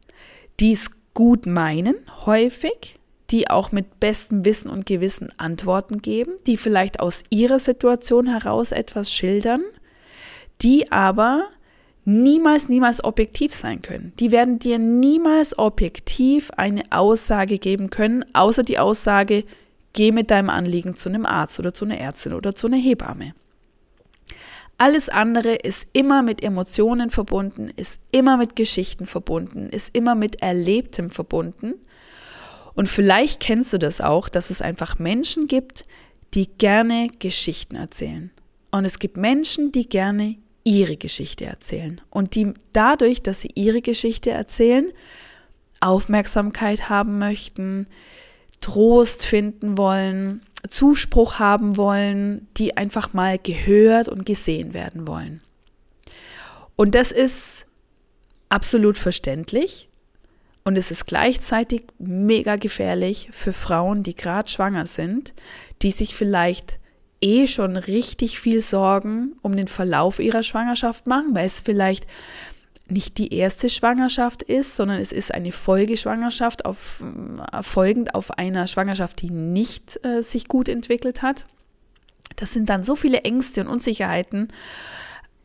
die 0.58 0.72
es 0.72 0.90
gut 1.14 1.46
meinen, 1.46 1.96
häufig, 2.24 2.98
die 3.30 3.50
auch 3.50 3.72
mit 3.72 4.00
bestem 4.00 4.44
Wissen 4.44 4.70
und 4.70 4.86
Gewissen 4.86 5.30
Antworten 5.38 6.02
geben, 6.02 6.32
die 6.46 6.56
vielleicht 6.56 7.00
aus 7.00 7.24
ihrer 7.30 7.58
Situation 7.58 8.26
heraus 8.26 8.72
etwas 8.72 9.12
schildern, 9.12 9.62
die 10.62 10.90
aber 10.92 11.48
niemals, 12.04 12.68
niemals 12.68 13.04
objektiv 13.04 13.52
sein 13.54 13.82
können. 13.82 14.12
Die 14.18 14.30
werden 14.30 14.58
dir 14.58 14.78
niemals 14.78 15.58
objektiv 15.58 16.50
eine 16.56 16.82
Aussage 16.90 17.58
geben 17.58 17.90
können, 17.90 18.24
außer 18.34 18.62
die 18.62 18.78
Aussage, 18.78 19.44
geh 19.92 20.12
mit 20.12 20.30
deinem 20.30 20.50
Anliegen 20.50 20.94
zu 20.94 21.08
einem 21.08 21.26
Arzt 21.26 21.58
oder 21.58 21.74
zu 21.74 21.84
einer 21.84 21.98
Ärztin 21.98 22.32
oder 22.32 22.54
zu 22.54 22.66
einer 22.66 22.78
Hebamme. 22.78 23.34
Alles 24.78 25.08
andere 25.08 25.54
ist 25.54 25.86
immer 25.92 26.22
mit 26.22 26.42
Emotionen 26.42 27.10
verbunden, 27.10 27.70
ist 27.76 28.00
immer 28.10 28.36
mit 28.36 28.56
Geschichten 28.56 29.06
verbunden, 29.06 29.68
ist 29.68 29.94
immer 29.96 30.14
mit 30.14 30.42
Erlebtem 30.42 31.10
verbunden. 31.10 31.74
Und 32.74 32.88
vielleicht 32.88 33.38
kennst 33.38 33.72
du 33.72 33.78
das 33.78 34.00
auch, 34.00 34.28
dass 34.28 34.50
es 34.50 34.60
einfach 34.60 34.98
Menschen 34.98 35.46
gibt, 35.46 35.84
die 36.34 36.46
gerne 36.46 37.10
Geschichten 37.18 37.76
erzählen. 37.76 38.30
Und 38.70 38.86
es 38.86 38.98
gibt 38.98 39.16
Menschen, 39.18 39.70
die 39.70 39.88
gerne 39.88 40.36
ihre 40.64 40.96
Geschichte 40.96 41.44
erzählen. 41.44 42.00
Und 42.10 42.34
die 42.34 42.54
dadurch, 42.72 43.22
dass 43.22 43.40
sie 43.40 43.50
ihre 43.54 43.82
Geschichte 43.82 44.30
erzählen, 44.30 44.92
Aufmerksamkeit 45.80 46.88
haben 46.88 47.18
möchten, 47.18 47.86
Trost 48.60 49.26
finden 49.26 49.76
wollen, 49.76 50.42
Zuspruch 50.68 51.38
haben 51.38 51.76
wollen, 51.76 52.46
die 52.56 52.76
einfach 52.76 53.12
mal 53.12 53.38
gehört 53.38 54.08
und 54.08 54.24
gesehen 54.24 54.74
werden 54.74 55.08
wollen. 55.08 55.40
Und 56.76 56.94
das 56.94 57.10
ist 57.10 57.66
absolut 58.48 58.96
verständlich 58.96 59.88
und 60.64 60.76
es 60.76 60.90
ist 60.90 61.06
gleichzeitig 61.06 61.82
mega 61.98 62.56
gefährlich 62.56 63.28
für 63.32 63.52
Frauen, 63.52 64.02
die 64.02 64.14
gerade 64.14 64.48
schwanger 64.48 64.86
sind, 64.86 65.32
die 65.82 65.90
sich 65.90 66.14
vielleicht 66.14 66.78
eh 67.22 67.46
schon 67.46 67.76
richtig 67.76 68.38
viel 68.38 68.60
Sorgen 68.60 69.36
um 69.42 69.56
den 69.56 69.68
Verlauf 69.68 70.18
ihrer 70.18 70.42
Schwangerschaft 70.42 71.06
machen, 71.06 71.34
weil 71.34 71.46
es 71.46 71.60
vielleicht 71.60 72.06
nicht 72.88 73.18
die 73.18 73.34
erste 73.34 73.70
Schwangerschaft 73.70 74.42
ist, 74.42 74.76
sondern 74.76 75.00
es 75.00 75.12
ist 75.12 75.32
eine 75.32 75.52
Folgeschwangerschaft 75.52 76.64
auf, 76.64 77.02
folgend 77.62 78.14
auf 78.14 78.32
einer 78.38 78.66
Schwangerschaft, 78.66 79.22
die 79.22 79.30
nicht 79.30 80.04
äh, 80.04 80.22
sich 80.22 80.48
gut 80.48 80.68
entwickelt 80.68 81.22
hat. 81.22 81.46
Das 82.36 82.52
sind 82.52 82.68
dann 82.68 82.82
so 82.82 82.96
viele 82.96 83.22
Ängste 83.22 83.62
und 83.62 83.68
Unsicherheiten 83.68 84.48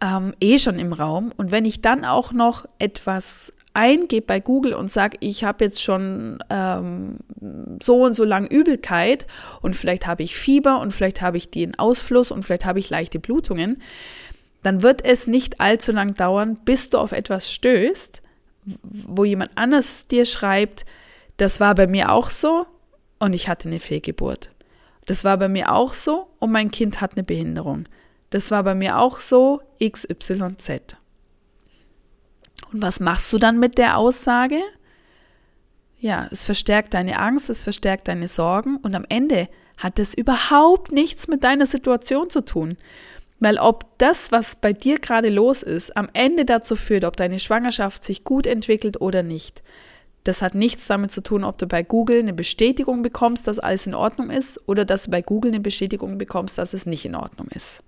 ähm, 0.01 0.33
eh 0.39 0.57
schon 0.59 0.79
im 0.79 0.93
Raum. 0.93 1.31
Und 1.37 1.51
wenn 1.51 1.65
ich 1.65 1.81
dann 1.81 2.05
auch 2.05 2.31
noch 2.31 2.65
etwas 2.79 3.53
eingebe 3.77 4.25
bei 4.25 4.39
Google 4.39 4.73
und 4.73 4.91
sage, 4.91 5.17
ich 5.19 5.43
habe 5.43 5.65
jetzt 5.65 5.83
schon 5.83 6.39
ähm, 6.49 7.17
so 7.81 8.03
und 8.03 8.15
so 8.15 8.23
lang 8.23 8.47
Übelkeit 8.47 9.27
und 9.61 9.75
vielleicht 9.75 10.07
habe 10.07 10.23
ich 10.23 10.35
Fieber 10.35 10.79
und 10.81 10.93
vielleicht 10.93 11.21
habe 11.21 11.37
ich 11.37 11.51
den 11.51 11.77
Ausfluss 11.77 12.31
und 12.31 12.43
vielleicht 12.43 12.65
habe 12.65 12.79
ich 12.79 12.89
leichte 12.89 13.19
Blutungen, 13.19 13.81
dann 14.63 14.81
wird 14.81 15.05
es 15.05 15.27
nicht 15.27 15.61
allzu 15.61 15.91
lang 15.91 16.15
dauern, 16.15 16.57
bis 16.65 16.89
du 16.89 16.97
auf 16.97 17.11
etwas 17.11 17.53
stößt, 17.53 18.23
wo 18.83 19.23
jemand 19.23 19.51
anders 19.55 20.07
dir 20.07 20.25
schreibt, 20.25 20.85
das 21.37 21.59
war 21.59 21.75
bei 21.75 21.85
mir 21.85 22.11
auch 22.11 22.31
so 22.31 22.65
und 23.19 23.33
ich 23.33 23.47
hatte 23.47 23.69
eine 23.69 23.79
Fehlgeburt. 23.79 24.49
Das 25.05 25.23
war 25.23 25.37
bei 25.37 25.47
mir 25.47 25.71
auch 25.71 25.93
so 25.93 26.27
und 26.39 26.51
mein 26.51 26.71
Kind 26.71 26.99
hat 26.99 27.11
eine 27.13 27.23
Behinderung. 27.23 27.85
Das 28.31 28.49
war 28.49 28.63
bei 28.63 28.73
mir 28.73 28.99
auch 28.99 29.19
so 29.19 29.61
XYZ. 29.79 30.97
Und 32.71 32.81
was 32.81 32.99
machst 32.99 33.31
du 33.33 33.37
dann 33.37 33.59
mit 33.59 33.77
der 33.77 33.97
Aussage? 33.97 34.61
ja, 35.99 36.27
es 36.31 36.45
verstärkt 36.45 36.93
deine 36.93 37.19
Angst, 37.19 37.49
es 37.49 37.63
verstärkt 37.63 38.07
deine 38.07 38.27
Sorgen 38.27 38.77
und 38.77 38.95
am 38.95 39.05
Ende 39.09 39.47
hat 39.77 39.99
es 39.99 40.13
überhaupt 40.13 40.91
nichts 40.91 41.27
mit 41.27 41.43
deiner 41.43 41.65
Situation 41.65 42.29
zu 42.29 42.41
tun. 42.41 42.77
Weil 43.39 43.59
ob 43.59 43.97
das, 43.99 44.31
was 44.31 44.55
bei 44.55 44.73
dir 44.73 44.99
gerade 44.99 45.29
los 45.29 45.61
ist, 45.61 45.95
am 45.95 46.09
Ende 46.13 46.43
dazu 46.45 46.75
führt, 46.75 47.03
ob 47.03 47.17
deine 47.17 47.39
Schwangerschaft 47.39 48.03
sich 48.03 48.23
gut 48.23 48.47
entwickelt 48.47 48.99
oder 48.99 49.21
nicht, 49.21 49.61
das 50.23 50.41
hat 50.41 50.55
nichts 50.55 50.87
damit 50.87 51.11
zu 51.11 51.21
tun, 51.21 51.43
ob 51.43 51.57
du 51.57 51.67
bei 51.67 51.83
Google 51.83 52.19
eine 52.19 52.33
Bestätigung 52.33 53.01
bekommst, 53.01 53.47
dass 53.47 53.59
alles 53.59 53.85
in 53.85 53.93
Ordnung 53.93 54.29
ist, 54.29 54.59
oder 54.67 54.83
dass 54.83 55.03
du 55.03 55.11
bei 55.11 55.21
Google 55.21 55.51
eine 55.51 55.61
Bestätigung 55.61 56.17
bekommst, 56.17 56.57
dass 56.57 56.73
es 56.73 56.85
nicht 56.85 57.05
in 57.05 57.15
Ordnung 57.15 57.47
ist. 57.49 57.79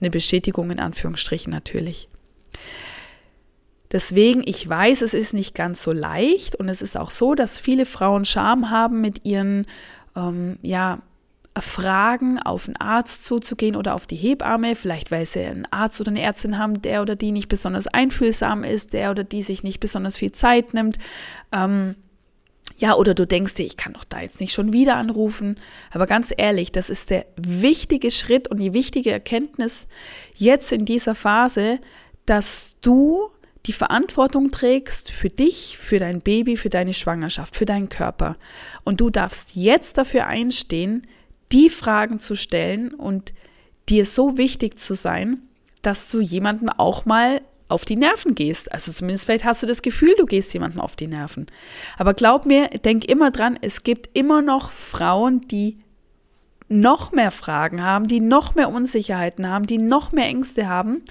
Eine 0.00 0.10
Bestätigung 0.10 0.70
in 0.70 0.80
Anführungsstrichen 0.80 1.52
natürlich. 1.52 2.08
Deswegen, 3.92 4.42
ich 4.44 4.68
weiß, 4.68 5.02
es 5.02 5.14
ist 5.14 5.32
nicht 5.32 5.54
ganz 5.54 5.82
so 5.82 5.92
leicht 5.92 6.56
und 6.56 6.68
es 6.68 6.82
ist 6.82 6.96
auch 6.96 7.10
so, 7.10 7.34
dass 7.34 7.60
viele 7.60 7.86
Frauen 7.86 8.24
Scham 8.24 8.70
haben, 8.70 9.00
mit 9.00 9.24
ihren 9.24 9.66
ähm, 10.16 10.58
ja, 10.62 11.00
Fragen 11.60 12.38
auf 12.38 12.66
einen 12.66 12.76
Arzt 12.76 13.24
zuzugehen 13.24 13.76
oder 13.76 13.94
auf 13.94 14.06
die 14.06 14.16
Hebamme, 14.16 14.76
vielleicht 14.76 15.10
weil 15.10 15.26
sie 15.26 15.44
einen 15.44 15.66
Arzt 15.70 16.00
oder 16.00 16.10
eine 16.10 16.22
Ärztin 16.22 16.58
haben, 16.58 16.82
der 16.82 17.02
oder 17.02 17.16
die 17.16 17.32
nicht 17.32 17.48
besonders 17.48 17.86
einfühlsam 17.86 18.64
ist, 18.64 18.92
der 18.92 19.10
oder 19.10 19.24
die 19.24 19.42
sich 19.42 19.62
nicht 19.62 19.80
besonders 19.80 20.16
viel 20.16 20.32
Zeit 20.32 20.74
nimmt. 20.74 20.98
Ähm, 21.52 21.94
ja, 22.78 22.94
oder 22.94 23.14
du 23.14 23.26
denkst 23.26 23.54
dir, 23.54 23.64
ich 23.64 23.78
kann 23.78 23.94
doch 23.94 24.04
da 24.04 24.20
jetzt 24.20 24.40
nicht 24.40 24.52
schon 24.52 24.72
wieder 24.72 24.96
anrufen. 24.96 25.56
Aber 25.92 26.06
ganz 26.06 26.32
ehrlich, 26.36 26.72
das 26.72 26.90
ist 26.90 27.08
der 27.08 27.24
wichtige 27.36 28.10
Schritt 28.10 28.48
und 28.48 28.58
die 28.58 28.74
wichtige 28.74 29.10
Erkenntnis 29.10 29.88
jetzt 30.34 30.72
in 30.72 30.84
dieser 30.84 31.14
Phase, 31.14 31.78
dass 32.26 32.76
du 32.82 33.30
die 33.66 33.72
Verantwortung 33.72 34.50
trägst 34.52 35.10
für 35.10 35.28
dich, 35.28 35.76
für 35.78 35.98
dein 35.98 36.20
Baby, 36.20 36.56
für 36.56 36.70
deine 36.70 36.94
Schwangerschaft, 36.94 37.56
für 37.56 37.64
deinen 37.64 37.88
Körper. 37.88 38.36
Und 38.84 39.00
du 39.00 39.10
darfst 39.10 39.56
jetzt 39.56 39.98
dafür 39.98 40.26
einstehen, 40.26 41.06
die 41.52 41.70
Fragen 41.70 42.20
zu 42.20 42.36
stellen 42.36 42.94
und 42.94 43.32
dir 43.88 44.04
so 44.04 44.38
wichtig 44.38 44.78
zu 44.78 44.94
sein, 44.94 45.42
dass 45.82 46.10
du 46.10 46.20
jemandem 46.20 46.68
auch 46.68 47.04
mal 47.04 47.40
auf 47.68 47.84
die 47.84 47.96
Nerven 47.96 48.34
gehst. 48.34 48.70
Also 48.72 48.92
zumindest 48.92 49.26
vielleicht 49.26 49.44
hast 49.44 49.62
du 49.62 49.66
das 49.66 49.82
Gefühl, 49.82 50.14
du 50.16 50.26
gehst 50.26 50.52
jemandem 50.54 50.80
auf 50.80 50.94
die 50.94 51.08
Nerven. 51.08 51.46
Aber 51.98 52.14
glaub 52.14 52.46
mir, 52.46 52.68
denk 52.68 53.04
immer 53.04 53.30
dran, 53.30 53.58
es 53.60 53.82
gibt 53.82 54.16
immer 54.16 54.42
noch 54.42 54.70
Frauen, 54.70 55.46
die 55.48 55.78
noch 56.68 57.12
mehr 57.12 57.30
Fragen 57.30 57.82
haben, 57.82 58.08
die 58.08 58.20
noch 58.20 58.54
mehr 58.54 58.70
Unsicherheiten 58.70 59.48
haben, 59.48 59.66
die 59.66 59.78
noch 59.78 60.12
mehr 60.12 60.26
Ängste 60.26 60.68
haben. 60.68 61.02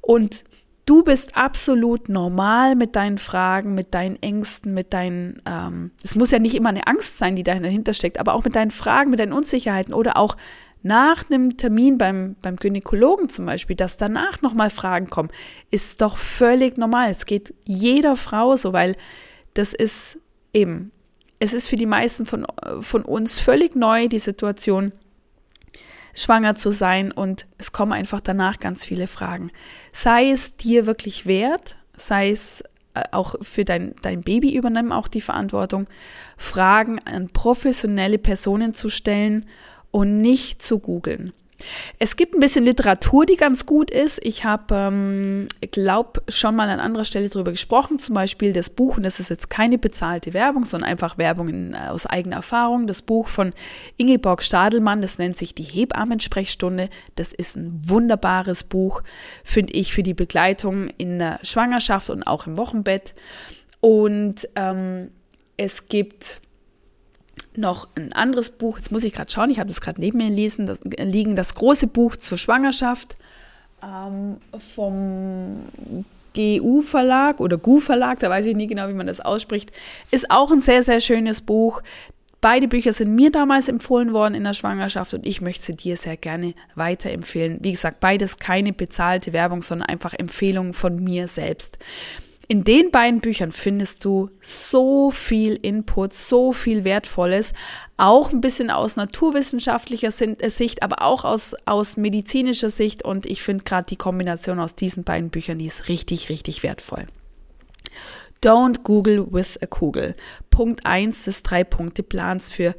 Und 0.00 0.44
Du 0.88 1.02
bist 1.02 1.36
absolut 1.36 2.08
normal 2.08 2.74
mit 2.74 2.96
deinen 2.96 3.18
Fragen, 3.18 3.74
mit 3.74 3.92
deinen 3.92 4.16
Ängsten, 4.22 4.72
mit 4.72 4.94
deinen, 4.94 5.42
ähm, 5.44 5.90
es 6.02 6.16
muss 6.16 6.30
ja 6.30 6.38
nicht 6.38 6.54
immer 6.54 6.70
eine 6.70 6.86
Angst 6.86 7.18
sein, 7.18 7.36
die 7.36 7.42
dahinter 7.42 7.92
steckt, 7.92 8.18
aber 8.18 8.32
auch 8.32 8.42
mit 8.42 8.56
deinen 8.56 8.70
Fragen, 8.70 9.10
mit 9.10 9.20
deinen 9.20 9.34
Unsicherheiten 9.34 9.92
oder 9.92 10.16
auch 10.16 10.38
nach 10.82 11.28
einem 11.28 11.58
Termin 11.58 11.98
beim, 11.98 12.36
beim 12.40 12.56
Gynäkologen 12.56 13.28
zum 13.28 13.44
Beispiel, 13.44 13.76
dass 13.76 13.98
danach 13.98 14.40
nochmal 14.40 14.70
Fragen 14.70 15.10
kommen, 15.10 15.28
ist 15.70 16.00
doch 16.00 16.16
völlig 16.16 16.78
normal. 16.78 17.10
Es 17.10 17.26
geht 17.26 17.52
jeder 17.64 18.16
Frau 18.16 18.56
so, 18.56 18.72
weil 18.72 18.96
das 19.52 19.74
ist 19.74 20.18
eben, 20.54 20.90
es 21.38 21.52
ist 21.52 21.68
für 21.68 21.76
die 21.76 21.84
meisten 21.84 22.24
von, 22.24 22.46
von 22.80 23.02
uns 23.02 23.38
völlig 23.38 23.76
neu, 23.76 24.08
die 24.08 24.18
Situation, 24.18 24.92
schwanger 26.18 26.54
zu 26.54 26.70
sein 26.70 27.12
und 27.12 27.46
es 27.58 27.72
kommen 27.72 27.92
einfach 27.92 28.20
danach 28.20 28.58
ganz 28.58 28.84
viele 28.84 29.06
Fragen. 29.06 29.50
Sei 29.92 30.30
es 30.30 30.56
dir 30.56 30.86
wirklich 30.86 31.26
wert, 31.26 31.76
sei 31.96 32.30
es 32.30 32.62
äh, 32.94 33.04
auch 33.12 33.36
für 33.42 33.64
dein, 33.64 33.94
dein 34.02 34.22
Baby 34.22 34.54
übernehmen 34.54 34.92
auch 34.92 35.08
die 35.08 35.20
Verantwortung, 35.20 35.86
Fragen 36.36 36.98
an 37.00 37.28
professionelle 37.28 38.18
Personen 38.18 38.74
zu 38.74 38.88
stellen 38.88 39.46
und 39.90 40.20
nicht 40.20 40.62
zu 40.62 40.78
googeln. 40.78 41.32
Es 41.98 42.16
gibt 42.16 42.34
ein 42.34 42.40
bisschen 42.40 42.64
Literatur, 42.64 43.26
die 43.26 43.36
ganz 43.36 43.66
gut 43.66 43.90
ist. 43.90 44.20
Ich 44.22 44.44
habe, 44.44 44.74
ähm, 44.74 45.48
glaube, 45.72 46.22
schon 46.28 46.54
mal 46.54 46.68
an 46.68 46.78
anderer 46.78 47.04
Stelle 47.04 47.28
darüber 47.28 47.50
gesprochen, 47.50 47.98
zum 47.98 48.14
Beispiel 48.14 48.52
das 48.52 48.70
Buch, 48.70 48.96
und 48.96 49.02
das 49.02 49.18
ist 49.18 49.28
jetzt 49.28 49.50
keine 49.50 49.78
bezahlte 49.78 50.34
Werbung, 50.34 50.64
sondern 50.64 50.88
einfach 50.88 51.18
Werbung 51.18 51.48
in, 51.48 51.74
äh, 51.74 51.88
aus 51.88 52.06
eigener 52.06 52.36
Erfahrung. 52.36 52.86
Das 52.86 53.02
Buch 53.02 53.28
von 53.28 53.52
Ingeborg 53.96 54.42
Stadelmann, 54.42 55.02
das 55.02 55.18
nennt 55.18 55.36
sich 55.36 55.54
Die 55.54 55.64
Hebammensprechstunde. 55.64 56.88
Das 57.16 57.32
ist 57.32 57.56
ein 57.56 57.80
wunderbares 57.82 58.62
Buch, 58.62 59.02
finde 59.42 59.72
ich, 59.72 59.92
für 59.92 60.04
die 60.04 60.14
Begleitung 60.14 60.88
in 60.96 61.18
der 61.18 61.40
Schwangerschaft 61.42 62.10
und 62.10 62.22
auch 62.22 62.46
im 62.46 62.56
Wochenbett. 62.56 63.14
Und 63.80 64.48
ähm, 64.54 65.10
es 65.56 65.88
gibt 65.88 66.40
noch 67.58 67.88
ein 67.96 68.12
anderes 68.12 68.50
Buch, 68.50 68.78
jetzt 68.78 68.92
muss 68.92 69.04
ich 69.04 69.12
gerade 69.12 69.30
schauen, 69.30 69.50
ich 69.50 69.58
habe 69.58 69.68
das 69.68 69.80
gerade 69.80 70.00
neben 70.00 70.18
mir 70.18 70.30
lesen, 70.30 70.66
das, 70.66 70.80
liegen, 70.82 71.36
das 71.36 71.54
große 71.54 71.86
Buch 71.86 72.16
zur 72.16 72.38
Schwangerschaft 72.38 73.16
ähm, 73.82 74.36
vom 74.74 76.04
GU 76.34 76.82
Verlag 76.82 77.40
oder 77.40 77.58
GU 77.58 77.80
Verlag, 77.80 78.20
da 78.20 78.30
weiß 78.30 78.46
ich 78.46 78.56
nie 78.56 78.66
genau, 78.66 78.88
wie 78.88 78.94
man 78.94 79.06
das 79.06 79.20
ausspricht, 79.20 79.72
ist 80.10 80.30
auch 80.30 80.50
ein 80.50 80.60
sehr, 80.60 80.82
sehr 80.82 81.00
schönes 81.00 81.40
Buch. 81.40 81.82
Beide 82.40 82.68
Bücher 82.68 82.92
sind 82.92 83.16
mir 83.16 83.32
damals 83.32 83.68
empfohlen 83.68 84.12
worden 84.12 84.34
in 84.34 84.44
der 84.44 84.54
Schwangerschaft 84.54 85.12
und 85.12 85.26
ich 85.26 85.40
möchte 85.40 85.64
sie 85.64 85.74
dir 85.74 85.96
sehr 85.96 86.16
gerne 86.16 86.54
weiterempfehlen. 86.76 87.58
Wie 87.62 87.72
gesagt, 87.72 87.98
beides 87.98 88.36
keine 88.36 88.72
bezahlte 88.72 89.32
Werbung, 89.32 89.62
sondern 89.62 89.88
einfach 89.88 90.14
Empfehlungen 90.14 90.72
von 90.72 91.02
mir 91.02 91.26
selbst. 91.26 91.78
In 92.50 92.64
den 92.64 92.90
beiden 92.90 93.20
Büchern 93.20 93.52
findest 93.52 94.06
du 94.06 94.30
so 94.40 95.10
viel 95.10 95.54
Input, 95.54 96.14
so 96.14 96.54
viel 96.54 96.82
Wertvolles, 96.82 97.52
auch 97.98 98.32
ein 98.32 98.40
bisschen 98.40 98.70
aus 98.70 98.96
naturwissenschaftlicher 98.96 100.08
äh, 100.08 100.48
Sicht, 100.48 100.82
aber 100.82 101.02
auch 101.02 101.24
aus, 101.24 101.54
aus 101.66 101.98
medizinischer 101.98 102.70
Sicht. 102.70 103.04
Und 103.04 103.26
ich 103.26 103.42
finde 103.42 103.64
gerade 103.64 103.86
die 103.90 103.96
Kombination 103.96 104.60
aus 104.60 104.74
diesen 104.74 105.04
beiden 105.04 105.28
Büchern, 105.28 105.58
die 105.58 105.66
ist 105.66 105.88
richtig, 105.88 106.30
richtig 106.30 106.62
wertvoll. 106.62 107.06
Don't 108.42 108.82
Google 108.82 109.26
with 109.30 109.60
a 109.60 109.66
Kugel. 109.66 110.16
Punkt 110.48 110.86
1 110.86 111.24
des 111.24 111.42
Drei-Punkte-Plans 111.42 112.50
für 112.50 112.74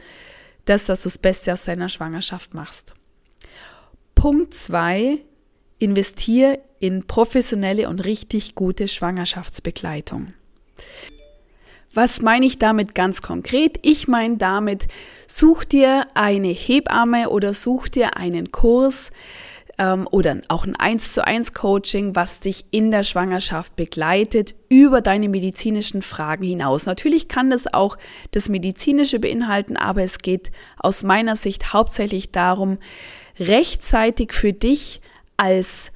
das, 0.65 0.87
dass 0.87 1.03
du 1.03 1.09
das 1.09 1.19
Beste 1.19 1.53
aus 1.53 1.65
deiner 1.65 1.89
Schwangerschaft 1.89 2.55
machst. 2.55 2.95
Punkt 4.15 4.55
2 4.55 5.19
investier 5.79 6.59
in 6.79 7.07
professionelle 7.07 7.89
und 7.89 8.05
richtig 8.05 8.55
gute 8.55 8.87
Schwangerschaftsbegleitung. 8.87 10.33
Was 11.93 12.21
meine 12.21 12.45
ich 12.45 12.59
damit 12.59 12.93
ganz 12.93 13.21
konkret? 13.21 13.79
Ich 13.81 14.07
meine 14.07 14.37
damit, 14.37 14.87
such 15.27 15.63
dir 15.63 16.05
eine 16.13 16.49
Hebamme 16.49 17.29
oder 17.29 17.53
such 17.53 17.87
dir 17.87 18.15
einen 18.15 18.51
Kurs 18.51 19.11
ähm, 19.79 20.07
oder 20.11 20.41
auch 20.49 20.65
ein 20.65 20.75
1 20.75 21.13
zu 21.13 21.25
1 21.25 21.53
Coaching, 21.53 22.15
was 22.15 22.41
dich 22.41 22.65
in 22.69 22.91
der 22.91 23.01
Schwangerschaft 23.01 23.75
begleitet, 23.75 24.53
über 24.69 25.01
deine 25.01 25.29
medizinischen 25.29 26.03
Fragen 26.03 26.43
hinaus. 26.43 26.85
Natürlich 26.85 27.27
kann 27.27 27.49
das 27.49 27.73
auch 27.73 27.97
das 28.31 28.49
Medizinische 28.49 29.19
beinhalten, 29.19 29.75
aber 29.75 30.03
es 30.03 30.19
geht 30.19 30.51
aus 30.77 31.01
meiner 31.01 31.35
Sicht 31.35 31.73
hauptsächlich 31.73 32.31
darum, 32.31 32.77
rechtzeitig 33.39 34.33
für 34.33 34.53
dich 34.53 35.01
als, 35.39 35.91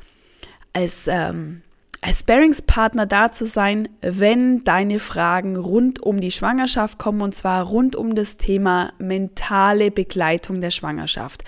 als, 0.71 1.07
ähm, 1.07 1.61
als 2.01 2.19
Sparingspartner 2.19 3.05
da 3.05 3.31
zu 3.31 3.45
sein, 3.45 3.89
wenn 4.01 4.63
deine 4.63 4.99
Fragen 4.99 5.55
rund 5.55 6.01
um 6.01 6.19
die 6.19 6.31
Schwangerschaft 6.31 6.97
kommen 6.97 7.21
und 7.21 7.35
zwar 7.35 7.63
rund 7.65 7.95
um 7.95 8.15
das 8.15 8.37
Thema 8.37 8.93
mentale 8.99 9.91
Begleitung 9.91 10.61
der 10.61 10.71
Schwangerschaft. 10.71 11.43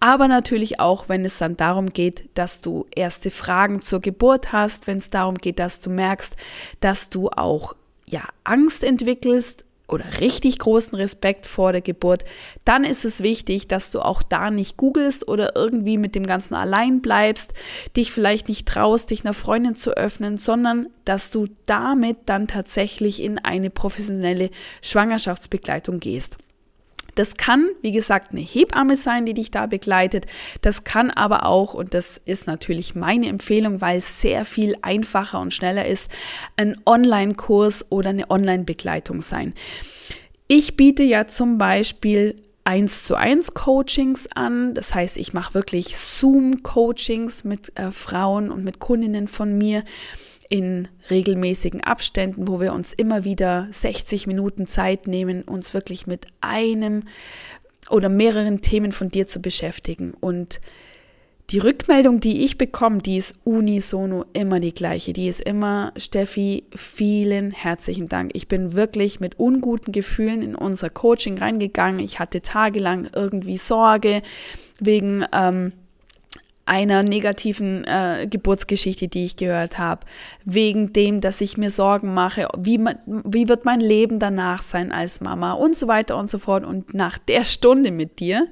Aber 0.00 0.26
natürlich 0.26 0.80
auch, 0.80 1.08
wenn 1.08 1.24
es 1.24 1.38
dann 1.38 1.56
darum 1.56 1.92
geht, 1.92 2.28
dass 2.34 2.60
du 2.60 2.86
erste 2.94 3.30
Fragen 3.30 3.82
zur 3.82 4.00
Geburt 4.00 4.52
hast, 4.52 4.88
wenn 4.88 4.98
es 4.98 5.10
darum 5.10 5.36
geht, 5.36 5.60
dass 5.60 5.80
du 5.80 5.90
merkst, 5.90 6.34
dass 6.80 7.08
du 7.08 7.28
auch 7.28 7.74
ja 8.04 8.22
Angst 8.42 8.82
entwickelst 8.82 9.64
oder 9.92 10.20
richtig 10.20 10.58
großen 10.58 10.96
Respekt 10.96 11.46
vor 11.46 11.72
der 11.72 11.80
Geburt, 11.80 12.24
dann 12.64 12.84
ist 12.84 13.04
es 13.04 13.22
wichtig, 13.22 13.68
dass 13.68 13.90
du 13.90 14.00
auch 14.00 14.22
da 14.22 14.50
nicht 14.50 14.76
googelst 14.76 15.28
oder 15.28 15.54
irgendwie 15.54 15.98
mit 15.98 16.14
dem 16.14 16.26
Ganzen 16.26 16.54
allein 16.54 17.02
bleibst, 17.02 17.52
dich 17.96 18.10
vielleicht 18.12 18.48
nicht 18.48 18.66
traust, 18.66 19.10
dich 19.10 19.24
einer 19.24 19.34
Freundin 19.34 19.74
zu 19.74 19.96
öffnen, 19.96 20.38
sondern 20.38 20.88
dass 21.04 21.30
du 21.30 21.46
damit 21.66 22.16
dann 22.26 22.48
tatsächlich 22.48 23.22
in 23.22 23.38
eine 23.38 23.70
professionelle 23.70 24.50
Schwangerschaftsbegleitung 24.80 26.00
gehst. 26.00 26.38
Das 27.14 27.36
kann, 27.36 27.68
wie 27.82 27.92
gesagt, 27.92 28.32
eine 28.32 28.40
Hebamme 28.40 28.96
sein, 28.96 29.26
die 29.26 29.34
dich 29.34 29.50
da 29.50 29.66
begleitet. 29.66 30.26
Das 30.62 30.84
kann 30.84 31.10
aber 31.10 31.46
auch, 31.46 31.74
und 31.74 31.94
das 31.94 32.20
ist 32.24 32.46
natürlich 32.46 32.94
meine 32.94 33.28
Empfehlung, 33.28 33.80
weil 33.80 33.98
es 33.98 34.20
sehr 34.20 34.44
viel 34.44 34.76
einfacher 34.82 35.40
und 35.40 35.52
schneller 35.52 35.86
ist, 35.86 36.10
ein 36.56 36.76
Online-Kurs 36.86 37.90
oder 37.90 38.10
eine 38.10 38.30
Online-Begleitung 38.30 39.20
sein. 39.20 39.54
Ich 40.48 40.76
biete 40.76 41.02
ja 41.02 41.28
zum 41.28 41.58
Beispiel 41.58 42.36
eins 42.64 43.04
zu 43.04 43.14
eins 43.14 43.54
Coachings 43.54 44.28
an. 44.34 44.74
Das 44.74 44.94
heißt, 44.94 45.16
ich 45.16 45.32
mache 45.32 45.54
wirklich 45.54 45.96
Zoom-Coachings 45.96 47.44
mit 47.44 47.78
äh, 47.78 47.90
Frauen 47.90 48.50
und 48.50 48.64
mit 48.64 48.78
Kundinnen 48.78 49.28
von 49.28 49.56
mir 49.56 49.84
in 50.48 50.88
regelmäßigen 51.10 51.82
Abständen, 51.82 52.46
wo 52.46 52.60
wir 52.60 52.74
uns 52.74 52.92
immer 52.92 53.24
wieder 53.24 53.68
60 53.70 54.26
Minuten 54.26 54.66
Zeit 54.66 55.06
nehmen, 55.06 55.42
uns 55.42 55.72
wirklich 55.72 56.06
mit 56.06 56.26
einem 56.40 57.04
oder 57.88 58.08
mehreren 58.08 58.60
Themen 58.60 58.92
von 58.92 59.08
dir 59.08 59.26
zu 59.26 59.40
beschäftigen. 59.40 60.14
Und 60.20 60.60
die 61.52 61.58
Rückmeldung, 61.58 62.18
die 62.18 62.44
ich 62.44 62.56
bekomme, 62.56 62.98
die 62.98 63.18
ist 63.18 63.36
unisono 63.44 64.24
immer 64.32 64.58
die 64.58 64.74
gleiche. 64.74 65.12
Die 65.12 65.28
ist 65.28 65.42
immer, 65.42 65.92
Steffi, 65.98 66.64
vielen 66.74 67.50
herzlichen 67.50 68.08
Dank. 68.08 68.30
Ich 68.32 68.48
bin 68.48 68.72
wirklich 68.72 69.20
mit 69.20 69.38
unguten 69.38 69.92
Gefühlen 69.92 70.40
in 70.40 70.54
unser 70.54 70.88
Coaching 70.88 71.36
reingegangen. 71.36 72.00
Ich 72.00 72.18
hatte 72.18 72.40
tagelang 72.40 73.06
irgendwie 73.14 73.58
Sorge 73.58 74.22
wegen 74.80 75.26
ähm, 75.34 75.72
einer 76.64 77.02
negativen 77.02 77.84
äh, 77.84 78.26
Geburtsgeschichte, 78.30 79.08
die 79.08 79.26
ich 79.26 79.36
gehört 79.36 79.78
habe, 79.78 80.06
wegen 80.46 80.94
dem, 80.94 81.20
dass 81.20 81.42
ich 81.42 81.58
mir 81.58 81.70
Sorgen 81.70 82.14
mache, 82.14 82.48
wie, 82.56 82.80
wie 83.06 83.48
wird 83.48 83.66
mein 83.66 83.80
Leben 83.80 84.18
danach 84.18 84.62
sein 84.62 84.90
als 84.90 85.20
Mama 85.20 85.52
und 85.52 85.76
so 85.76 85.86
weiter 85.86 86.16
und 86.16 86.30
so 86.30 86.38
fort. 86.38 86.64
Und 86.64 86.94
nach 86.94 87.18
der 87.18 87.44
Stunde 87.44 87.90
mit 87.90 88.20
dir 88.20 88.48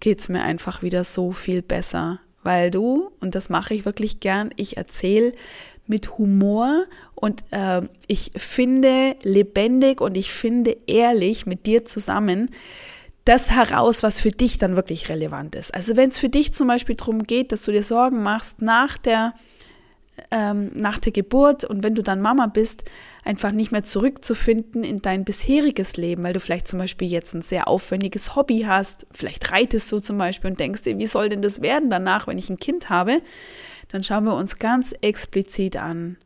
geht 0.00 0.20
es 0.20 0.28
mir 0.28 0.42
einfach 0.42 0.82
wieder 0.82 1.04
so 1.04 1.32
viel 1.32 1.62
besser, 1.62 2.20
weil 2.42 2.70
du, 2.70 3.10
und 3.20 3.34
das 3.34 3.48
mache 3.48 3.74
ich 3.74 3.84
wirklich 3.84 4.20
gern, 4.20 4.50
ich 4.56 4.76
erzähle 4.76 5.32
mit 5.86 6.18
Humor 6.18 6.84
und 7.14 7.44
äh, 7.50 7.82
ich 8.06 8.32
finde 8.36 9.16
lebendig 9.22 10.00
und 10.00 10.16
ich 10.16 10.32
finde 10.32 10.76
ehrlich 10.86 11.46
mit 11.46 11.66
dir 11.66 11.84
zusammen 11.84 12.50
das 13.24 13.50
heraus, 13.50 14.02
was 14.02 14.20
für 14.20 14.30
dich 14.30 14.58
dann 14.58 14.76
wirklich 14.76 15.08
relevant 15.08 15.56
ist. 15.56 15.74
Also 15.74 15.96
wenn 15.96 16.10
es 16.10 16.18
für 16.18 16.28
dich 16.28 16.54
zum 16.54 16.68
Beispiel 16.68 16.94
darum 16.94 17.24
geht, 17.24 17.50
dass 17.50 17.62
du 17.62 17.72
dir 17.72 17.82
Sorgen 17.82 18.22
machst 18.22 18.62
nach 18.62 18.98
der 18.98 19.34
ähm, 20.30 20.70
nach 20.74 20.98
der 20.98 21.12
Geburt 21.12 21.64
und 21.64 21.82
wenn 21.82 21.94
du 21.94 22.02
dann 22.02 22.20
Mama 22.20 22.46
bist, 22.46 22.84
einfach 23.24 23.52
nicht 23.52 23.72
mehr 23.72 23.82
zurückzufinden 23.82 24.84
in 24.84 25.02
dein 25.02 25.24
bisheriges 25.24 25.96
Leben, 25.96 26.22
weil 26.22 26.32
du 26.32 26.40
vielleicht 26.40 26.68
zum 26.68 26.78
Beispiel 26.78 27.08
jetzt 27.08 27.34
ein 27.34 27.42
sehr 27.42 27.68
aufwendiges 27.68 28.36
Hobby 28.36 28.64
hast, 28.66 29.06
vielleicht 29.12 29.50
reitest 29.52 29.90
du 29.92 30.00
zum 30.00 30.18
Beispiel 30.18 30.50
und 30.50 30.60
denkst 30.60 30.82
dir, 30.82 30.98
wie 30.98 31.06
soll 31.06 31.28
denn 31.28 31.42
das 31.42 31.60
werden 31.60 31.90
danach, 31.90 32.26
wenn 32.26 32.38
ich 32.38 32.50
ein 32.50 32.58
Kind 32.58 32.88
habe, 32.88 33.20
dann 33.88 34.02
schauen 34.02 34.24
wir 34.24 34.34
uns 34.34 34.58
ganz 34.58 34.94
explizit 35.00 35.76
an, 35.76 36.16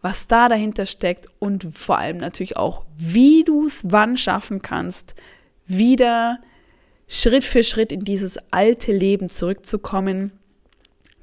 was 0.00 0.26
da 0.26 0.48
dahinter 0.48 0.86
steckt 0.86 1.26
und 1.38 1.66
vor 1.76 1.98
allem 1.98 2.18
natürlich 2.18 2.56
auch, 2.56 2.84
wie 2.96 3.44
du 3.44 3.66
es 3.66 3.82
wann 3.90 4.16
schaffen 4.16 4.62
kannst, 4.62 5.14
wieder 5.66 6.38
Schritt 7.08 7.44
für 7.44 7.62
Schritt 7.62 7.92
in 7.92 8.04
dieses 8.04 8.38
alte 8.52 8.92
Leben 8.92 9.28
zurückzukommen 9.28 10.37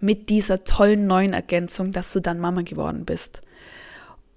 mit 0.06 0.30
dieser 0.30 0.64
tollen 0.64 1.08
neuen 1.08 1.34
Ergänzung, 1.34 1.92
dass 1.92 2.14
du 2.14 2.20
dann 2.20 2.40
Mama 2.40 2.62
geworden 2.62 3.06
bist. 3.06 3.42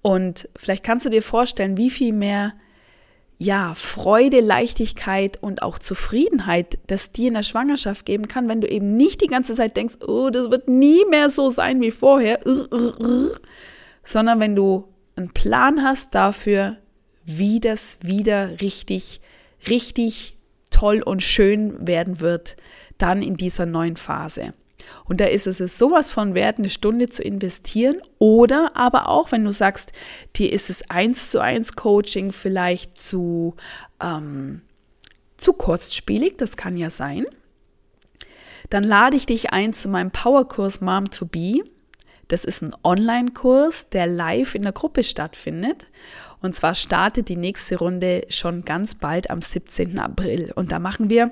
Und 0.01 0.49
vielleicht 0.55 0.83
kannst 0.83 1.05
du 1.05 1.09
dir 1.09 1.21
vorstellen, 1.21 1.77
wie 1.77 1.89
viel 1.89 2.13
mehr 2.13 2.53
ja, 3.37 3.73
Freude, 3.73 4.41
Leichtigkeit 4.41 5.41
und 5.41 5.61
auch 5.61 5.79
Zufriedenheit, 5.79 6.77
das 6.87 7.13
dir 7.13 7.29
in 7.29 7.35
der 7.35 7.43
Schwangerschaft 7.43 8.05
geben 8.05 8.27
kann, 8.27 8.49
wenn 8.49 8.59
du 8.59 8.67
eben 8.67 8.97
nicht 8.97 9.21
die 9.21 9.27
ganze 9.27 9.55
Zeit 9.55 9.77
denkst, 9.77 9.95
oh, 10.05 10.29
das 10.29 10.51
wird 10.51 10.67
nie 10.67 11.05
mehr 11.09 11.29
so 11.29 11.49
sein 11.49 11.79
wie 11.79 11.91
vorher, 11.91 12.39
sondern 14.03 14.41
wenn 14.41 14.57
du 14.57 14.89
einen 15.15 15.29
Plan 15.29 15.83
hast 15.83 16.15
dafür, 16.15 16.77
wie 17.23 17.61
das 17.61 17.99
wieder 18.01 18.59
richtig, 18.59 19.21
richtig 19.69 20.37
toll 20.69 21.01
und 21.01 21.23
schön 21.23 21.87
werden 21.87 22.19
wird, 22.19 22.57
dann 22.97 23.21
in 23.21 23.37
dieser 23.37 23.65
neuen 23.65 23.95
Phase. 23.95 24.53
Und 25.05 25.19
da 25.21 25.25
ist 25.25 25.47
es 25.47 25.77
sowas 25.77 26.11
von 26.11 26.33
wert, 26.35 26.57
eine 26.57 26.69
Stunde 26.69 27.09
zu 27.09 27.23
investieren. 27.23 28.01
Oder 28.17 28.71
aber 28.75 29.09
auch, 29.09 29.31
wenn 29.31 29.43
du 29.43 29.51
sagst, 29.51 29.91
dir 30.35 30.51
ist 30.51 30.69
es 30.69 30.89
eins 30.89 31.31
zu 31.31 31.39
eins 31.39 31.73
Coaching 31.73 32.31
vielleicht 32.31 32.99
zu, 32.99 33.55
ähm, 34.01 34.61
zu 35.37 35.53
kurzspielig, 35.53 36.37
das 36.37 36.57
kann 36.57 36.77
ja 36.77 36.89
sein. 36.89 37.25
Dann 38.69 38.83
lade 38.83 39.15
ich 39.15 39.25
dich 39.25 39.51
ein 39.51 39.73
zu 39.73 39.89
meinem 39.89 40.11
Powerkurs 40.11 40.81
Mom 40.81 41.09
to 41.09 41.25
Be. 41.25 41.63
Das 42.27 42.45
ist 42.45 42.61
ein 42.61 42.75
Online-Kurs, 42.83 43.89
der 43.89 44.05
live 44.05 44.53
in 44.53 44.61
der 44.61 44.71
Gruppe 44.71 45.03
stattfindet. 45.03 45.87
Und 46.41 46.55
zwar 46.55 46.75
startet 46.75 47.27
die 47.27 47.35
nächste 47.35 47.77
Runde 47.77 48.25
schon 48.29 48.63
ganz 48.63 48.95
bald 48.95 49.29
am 49.31 49.41
17. 49.41 49.97
April. 49.97 50.51
Und 50.55 50.71
da 50.71 50.79
machen 50.79 51.09
wir 51.09 51.31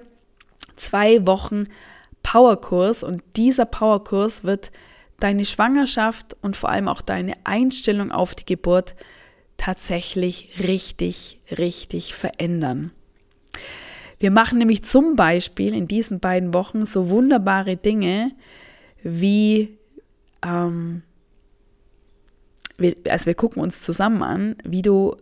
zwei 0.76 1.26
Wochen 1.28 1.68
Powerkurs 2.30 3.04
und 3.04 3.24
dieser 3.38 3.64
Powerkurs 3.64 4.44
wird 4.44 4.74
deine 5.18 5.46
Schwangerschaft 5.46 6.36
und 6.42 6.58
vor 6.58 6.70
allem 6.70 6.90
auch 6.90 7.02
deine 7.02 7.36
Einstellung 7.46 8.12
auf 8.12 8.36
die 8.36 8.46
Geburt 8.46 8.96
tatsächlich 9.56 10.52
richtig, 10.60 11.40
richtig 11.58 12.16
verändern. 12.16 12.92
Wir 14.20 14.30
machen 14.32 14.58
nämlich 14.58 14.84
zum 14.84 15.16
Beispiel 15.16 15.74
in 15.74 15.88
diesen 15.88 16.20
beiden 16.20 16.54
Wochen 16.54 16.86
so 16.86 17.10
wunderbare 17.10 17.78
Dinge 17.78 18.34
wie, 19.04 19.78
ähm, 20.46 21.04
wir, 22.78 22.94
also 23.08 23.28
wir 23.28 23.36
gucken 23.36 23.62
uns 23.64 23.82
zusammen 23.82 24.22
an, 24.22 24.56
wie 24.66 24.82
du 24.82 25.16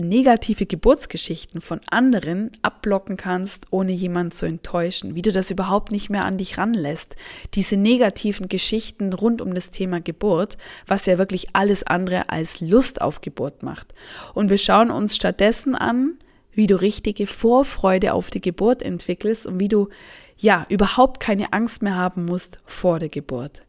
negative 0.00 0.66
Geburtsgeschichten 0.66 1.60
von 1.60 1.80
anderen 1.90 2.50
abblocken 2.62 3.16
kannst, 3.16 3.66
ohne 3.70 3.92
jemanden 3.92 4.32
zu 4.32 4.46
enttäuschen, 4.46 5.14
wie 5.14 5.22
du 5.22 5.32
das 5.32 5.50
überhaupt 5.50 5.92
nicht 5.92 6.10
mehr 6.10 6.24
an 6.24 6.38
dich 6.38 6.58
ranlässt. 6.58 7.16
Diese 7.54 7.76
negativen 7.76 8.48
Geschichten 8.48 9.12
rund 9.12 9.40
um 9.40 9.54
das 9.54 9.70
Thema 9.70 10.00
Geburt, 10.00 10.58
was 10.86 11.06
ja 11.06 11.18
wirklich 11.18 11.48
alles 11.54 11.82
andere 11.82 12.28
als 12.28 12.60
Lust 12.60 13.00
auf 13.00 13.20
Geburt 13.20 13.62
macht. 13.62 13.94
Und 14.34 14.50
wir 14.50 14.58
schauen 14.58 14.90
uns 14.90 15.16
stattdessen 15.16 15.74
an, 15.74 16.18
wie 16.52 16.66
du 16.66 16.80
richtige 16.80 17.26
Vorfreude 17.26 18.12
auf 18.12 18.30
die 18.30 18.40
Geburt 18.40 18.82
entwickelst 18.82 19.46
und 19.46 19.60
wie 19.60 19.68
du 19.68 19.88
ja 20.36 20.66
überhaupt 20.68 21.20
keine 21.20 21.52
Angst 21.52 21.82
mehr 21.82 21.96
haben 21.96 22.24
musst 22.24 22.58
vor 22.64 22.98
der 22.98 23.08
Geburt. 23.08 23.62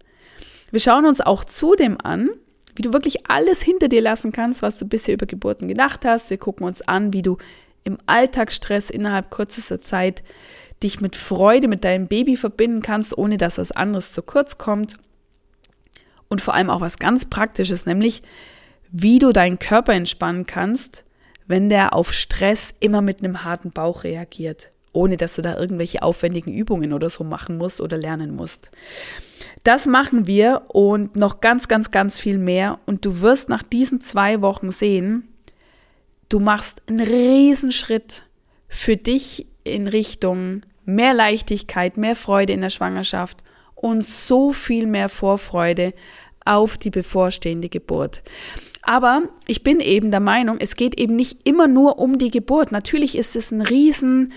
Wir 0.72 0.80
schauen 0.80 1.06
uns 1.06 1.22
auch 1.22 1.44
zudem 1.44 1.98
an, 2.02 2.30
wie 2.76 2.82
du 2.82 2.94
wirklich 2.94 3.30
alles 3.30 3.62
hinter 3.62 3.88
dir 3.88 4.02
lassen 4.02 4.32
kannst, 4.32 4.62
was 4.62 4.78
du 4.78 4.86
bisher 4.86 5.14
über 5.14 5.26
Geburten 5.26 5.68
gedacht 5.68 6.06
hast. 6.06 6.30
Wir 6.30 6.38
gucken 6.38 6.66
uns 6.66 6.82
an, 6.82 7.14
wie 7.14 7.22
du 7.22 7.38
im 7.84 7.98
Alltagsstress 8.06 8.90
innerhalb 8.90 9.32
kürzester 9.32 9.82
Zeit 9.82 10.24
dich 10.84 11.02
mit 11.02 11.16
Freude 11.16 11.68
mit 11.68 11.84
deinem 11.84 12.08
Baby 12.08 12.38
verbinden 12.38 12.82
kannst, 12.82 13.18
ohne 13.18 13.38
dass 13.38 13.58
was 13.58 13.72
anderes 13.72 14.12
zu 14.12 14.22
kurz 14.22 14.58
kommt. 14.58 14.98
Und 16.28 16.42
vor 16.42 16.54
allem 16.54 16.70
auch 16.70 16.82
was 16.82 16.98
ganz 16.98 17.26
Praktisches, 17.26 17.86
nämlich 17.86 18.24
wie 18.92 19.20
du 19.20 19.32
deinen 19.32 19.60
Körper 19.60 19.94
entspannen 19.94 20.46
kannst, 20.46 21.04
wenn 21.48 21.70
der 21.70 21.94
auf 21.94 22.14
Stress 22.14 22.74
immer 22.80 23.02
mit 23.02 23.20
einem 23.20 23.44
harten 23.44 23.72
Bauch 23.72 24.04
reagiert, 24.04 24.72
ohne 24.94 25.18
dass 25.18 25.36
du 25.36 25.42
da 25.42 25.58
irgendwelche 25.58 26.04
aufwendigen 26.04 26.52
Übungen 26.54 26.94
oder 26.94 27.10
so 27.10 27.24
machen 27.24 27.58
musst 27.58 27.82
oder 27.82 27.98
lernen 27.98 28.36
musst. 28.36 28.70
Das 29.64 29.86
machen 29.86 30.28
wir 30.28 30.64
und 30.70 31.16
noch 31.16 31.40
ganz, 31.40 31.68
ganz, 31.68 31.92
ganz 31.92 32.20
viel 32.20 32.38
mehr. 32.38 32.80
Und 32.86 33.06
du 33.06 33.22
wirst 33.22 33.50
nach 33.50 33.64
diesen 33.64 34.02
zwei 34.02 34.42
Wochen 34.42 34.72
sehen, 34.72 35.28
du 36.30 36.40
machst 36.40 36.82
einen 36.88 37.00
Riesenschritt 37.00 38.24
für 38.68 38.98
dich 38.98 39.48
in 39.64 39.88
Richtung 39.88 40.62
mehr 40.86 41.14
Leichtigkeit, 41.14 41.98
mehr 41.98 42.16
Freude 42.16 42.54
in 42.54 42.62
der 42.62 42.70
Schwangerschaft 42.70 43.44
und 43.76 44.06
so 44.06 44.52
viel 44.52 44.88
mehr 44.88 45.10
Vorfreude 45.10 45.94
auf 46.44 46.78
die 46.78 46.90
bevorstehende 46.90 47.70
Geburt. 47.70 48.24
Aber 48.82 49.24
ich 49.46 49.64
bin 49.64 49.80
eben 49.80 50.10
der 50.10 50.20
Meinung, 50.20 50.58
es 50.60 50.76
geht 50.76 51.00
eben 51.00 51.16
nicht 51.16 51.48
immer 51.48 51.68
nur 51.68 52.00
um 52.00 52.18
die 52.18 52.32
Geburt. 52.32 52.72
Natürlich 52.72 53.16
ist 53.16 53.36
es 53.36 53.52
ein 53.52 53.62
riesen 53.62 54.34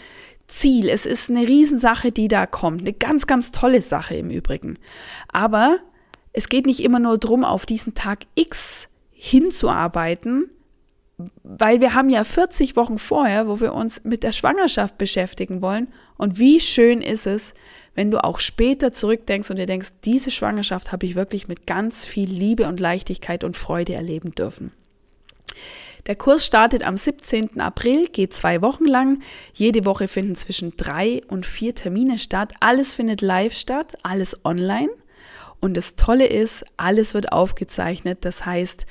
Ziel. 0.48 0.88
Es 0.88 1.06
ist 1.06 1.30
eine 1.30 1.46
Riesensache, 1.46 2.12
die 2.12 2.28
da 2.28 2.46
kommt. 2.46 2.82
Eine 2.82 2.92
ganz, 2.92 3.26
ganz 3.26 3.52
tolle 3.52 3.80
Sache 3.80 4.14
im 4.16 4.30
Übrigen. 4.30 4.78
Aber 5.28 5.78
es 6.32 6.48
geht 6.48 6.66
nicht 6.66 6.80
immer 6.80 6.98
nur 6.98 7.18
darum, 7.18 7.44
auf 7.44 7.66
diesen 7.66 7.94
Tag 7.94 8.26
X 8.34 8.88
hinzuarbeiten, 9.10 10.50
weil 11.44 11.80
wir 11.80 11.94
haben 11.94 12.10
ja 12.10 12.24
40 12.24 12.76
Wochen 12.76 12.98
vorher, 12.98 13.46
wo 13.46 13.60
wir 13.60 13.72
uns 13.72 14.04
mit 14.04 14.22
der 14.22 14.32
Schwangerschaft 14.32 14.98
beschäftigen 14.98 15.62
wollen. 15.62 15.88
Und 16.16 16.38
wie 16.38 16.60
schön 16.60 17.00
ist 17.00 17.26
es, 17.26 17.54
wenn 17.94 18.10
du 18.10 18.22
auch 18.22 18.40
später 18.40 18.92
zurückdenkst 18.92 19.50
und 19.50 19.56
dir 19.56 19.66
denkst, 19.66 19.90
diese 20.04 20.30
Schwangerschaft 20.30 20.90
habe 20.90 21.06
ich 21.06 21.14
wirklich 21.14 21.46
mit 21.46 21.66
ganz 21.66 22.04
viel 22.04 22.28
Liebe 22.28 22.66
und 22.66 22.80
Leichtigkeit 22.80 23.44
und 23.44 23.56
Freude 23.56 23.94
erleben 23.94 24.34
dürfen. 24.34 24.72
Der 26.06 26.16
Kurs 26.16 26.44
startet 26.44 26.86
am 26.86 26.96
17. 26.96 27.60
April, 27.60 28.08
geht 28.08 28.34
zwei 28.34 28.60
Wochen 28.60 28.84
lang. 28.84 29.22
Jede 29.54 29.86
Woche 29.86 30.06
finden 30.06 30.36
zwischen 30.36 30.76
drei 30.76 31.22
und 31.28 31.46
vier 31.46 31.74
Termine 31.74 32.18
statt. 32.18 32.52
Alles 32.60 32.94
findet 32.94 33.22
live 33.22 33.54
statt, 33.54 33.96
alles 34.02 34.44
online. 34.44 34.90
Und 35.60 35.74
das 35.74 35.96
Tolle 35.96 36.26
ist, 36.26 36.64
alles 36.76 37.14
wird 37.14 37.32
aufgezeichnet. 37.32 38.18
Das 38.26 38.44
heißt, 38.44 38.84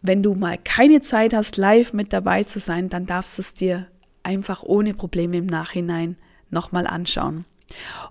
wenn 0.00 0.22
du 0.22 0.34
mal 0.34 0.56
keine 0.56 1.02
Zeit 1.02 1.34
hast, 1.34 1.58
live 1.58 1.92
mit 1.92 2.14
dabei 2.14 2.44
zu 2.44 2.60
sein, 2.60 2.88
dann 2.88 3.04
darfst 3.04 3.36
du 3.36 3.42
es 3.42 3.52
dir 3.52 3.86
einfach 4.22 4.62
ohne 4.62 4.94
Probleme 4.94 5.36
im 5.36 5.46
Nachhinein 5.46 6.16
nochmal 6.50 6.86
anschauen. 6.86 7.44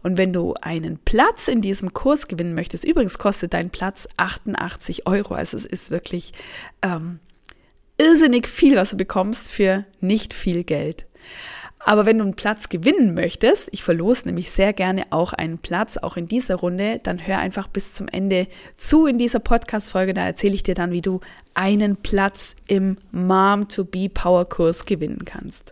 Und 0.04 0.18
wenn 0.18 0.32
du 0.32 0.54
einen 0.62 1.00
Platz 1.00 1.48
in 1.48 1.62
diesem 1.62 1.94
Kurs 1.94 2.28
gewinnen 2.28 2.54
möchtest, 2.54 2.84
übrigens 2.84 3.18
kostet 3.18 3.54
dein 3.54 3.72
Platz 3.72 4.08
88 4.18 5.08
Euro, 5.08 5.34
also 5.34 5.58
es 5.58 5.66
ist 5.66 5.92
wirklich 5.92 6.34
ähm, 6.82 7.20
irrsinnig 8.02 8.48
viel, 8.48 8.76
was 8.76 8.90
du 8.90 8.98
bekommst 8.98 9.52
für 9.52 9.86
nicht 10.00 10.34
viel 10.34 10.64
Geld. 10.64 11.06
Aber 11.84 12.06
wenn 12.06 12.18
du 12.18 12.24
einen 12.24 12.36
Platz 12.36 12.70
gewinnen 12.70 13.14
möchtest, 13.14 13.70
ich 13.72 13.84
verlose 13.84 14.26
nämlich 14.26 14.52
sehr 14.52 14.74
gerne 14.74 15.06
auch 15.10 15.34
einen 15.34 15.58
Platz, 15.58 15.98
auch 15.98 16.16
in 16.18 16.28
dieser 16.28 16.56
Runde, 16.56 17.00
dann 17.02 17.26
hör 17.26 17.40
einfach 17.40 17.68
bis 17.68 17.94
zum 17.94 18.08
Ende 18.08 18.48
zu 18.78 19.08
in 19.08 19.18
dieser 19.18 19.40
Podcast-Folge. 19.40 20.14
Da 20.14 20.26
erzähle 20.26 20.54
ich 20.54 20.64
dir 20.64 20.76
dann, 20.76 20.92
wie 20.92 21.02
du 21.02 21.22
einen 21.54 21.96
Platz 21.96 22.56
im 22.68 22.98
Mom-to-Be-Power-Kurs 23.12 24.86
gewinnen 24.86 25.26
kannst. 25.26 25.72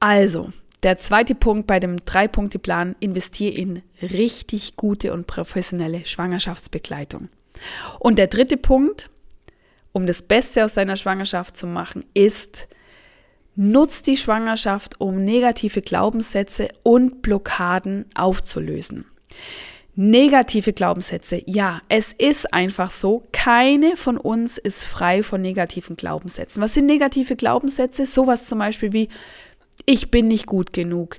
Also, 0.00 0.52
der 0.82 0.98
zweite 0.98 1.34
Punkt 1.34 1.66
bei 1.66 1.80
dem 1.80 2.04
Drei-Punkte-Plan, 2.04 2.96
investiere 3.00 3.54
in 3.54 3.82
richtig 4.02 4.76
gute 4.76 5.12
und 5.12 5.26
professionelle 5.26 6.04
Schwangerschaftsbegleitung. 6.04 7.28
Und 7.98 8.18
der 8.18 8.28
dritte 8.28 8.56
Punkt, 8.56 9.10
um 9.92 10.06
das 10.06 10.22
Beste 10.22 10.64
aus 10.64 10.74
deiner 10.74 10.96
Schwangerschaft 10.96 11.56
zu 11.56 11.66
machen, 11.66 12.04
ist, 12.14 12.68
nutzt 13.56 14.06
die 14.06 14.16
Schwangerschaft, 14.16 15.00
um 15.00 15.24
negative 15.24 15.82
Glaubenssätze 15.82 16.68
und 16.84 17.22
Blockaden 17.22 18.06
aufzulösen. 18.14 19.06
Negative 19.96 20.72
Glaubenssätze. 20.72 21.42
Ja, 21.44 21.82
es 21.88 22.12
ist 22.12 22.54
einfach 22.54 22.92
so. 22.92 23.24
Keine 23.32 23.96
von 23.96 24.16
uns 24.16 24.56
ist 24.56 24.84
frei 24.84 25.24
von 25.24 25.40
negativen 25.40 25.96
Glaubenssätzen. 25.96 26.62
Was 26.62 26.74
sind 26.74 26.86
negative 26.86 27.34
Glaubenssätze? 27.34 28.06
Sowas 28.06 28.46
zum 28.46 28.60
Beispiel 28.60 28.92
wie, 28.92 29.08
ich 29.86 30.12
bin 30.12 30.28
nicht 30.28 30.46
gut 30.46 30.72
genug. 30.72 31.18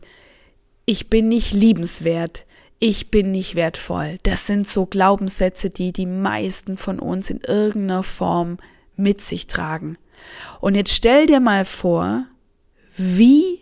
Ich 0.85 1.09
bin 1.09 1.27
nicht 1.27 1.51
liebenswert. 1.51 2.45
Ich 2.79 3.11
bin 3.11 3.31
nicht 3.31 3.55
wertvoll. 3.55 4.17
Das 4.23 4.47
sind 4.47 4.67
so 4.67 4.85
Glaubenssätze, 4.85 5.69
die 5.69 5.91
die 5.91 6.05
meisten 6.05 6.77
von 6.77 6.99
uns 6.99 7.29
in 7.29 7.41
irgendeiner 7.45 8.03
Form 8.03 8.57
mit 8.95 9.19
sich 9.19 9.47
tragen. 9.47 9.97
Und 10.61 10.75
jetzt 10.75 10.93
stell 10.93 11.25
dir 11.27 11.41
mal 11.41 11.65
vor, 11.65 12.25
wie 12.95 13.59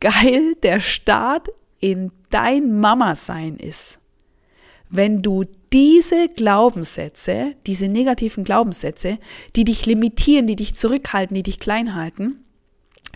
geil 0.00 0.54
der 0.62 0.80
Start 0.80 1.48
in 1.80 2.12
dein 2.30 2.80
Mama-Sein 2.80 3.56
ist. 3.56 3.98
Wenn 4.88 5.22
du 5.22 5.44
diese 5.72 6.28
Glaubenssätze, 6.28 7.54
diese 7.66 7.88
negativen 7.88 8.44
Glaubenssätze, 8.44 9.18
die 9.54 9.64
dich 9.64 9.86
limitieren, 9.86 10.46
die 10.46 10.56
dich 10.56 10.74
zurückhalten, 10.74 11.34
die 11.34 11.42
dich 11.42 11.60
klein 11.60 11.94
halten, 11.94 12.44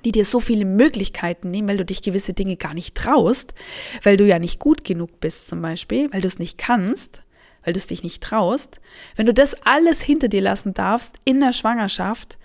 die 0.04 0.12
dir 0.12 0.24
so 0.24 0.40
viele 0.40 0.64
Möglichkeiten 0.64 1.50
nehmen, 1.50 1.68
weil 1.68 1.78
du 1.78 1.84
dich 1.84 2.02
gewisse 2.02 2.32
Dinge 2.32 2.56
gar 2.56 2.74
nicht 2.74 2.94
traust, 2.94 3.54
weil 4.02 4.16
du 4.16 4.26
ja 4.26 4.38
nicht 4.38 4.58
gut 4.58 4.84
genug 4.84 5.20
bist 5.20 5.48
zum 5.48 5.62
Beispiel, 5.62 6.12
weil 6.12 6.20
du 6.20 6.26
es 6.26 6.38
nicht 6.38 6.58
kannst, 6.58 7.22
weil 7.64 7.72
du 7.72 7.78
es 7.78 7.86
dich 7.86 8.02
nicht 8.02 8.22
traust, 8.22 8.80
wenn 9.16 9.26
du 9.26 9.34
das 9.34 9.54
alles 9.64 10.02
hinter 10.02 10.28
dir 10.28 10.42
lassen 10.42 10.74
darfst 10.74 11.14
in 11.24 11.40
der 11.40 11.52
Schwangerschaft 11.52 12.38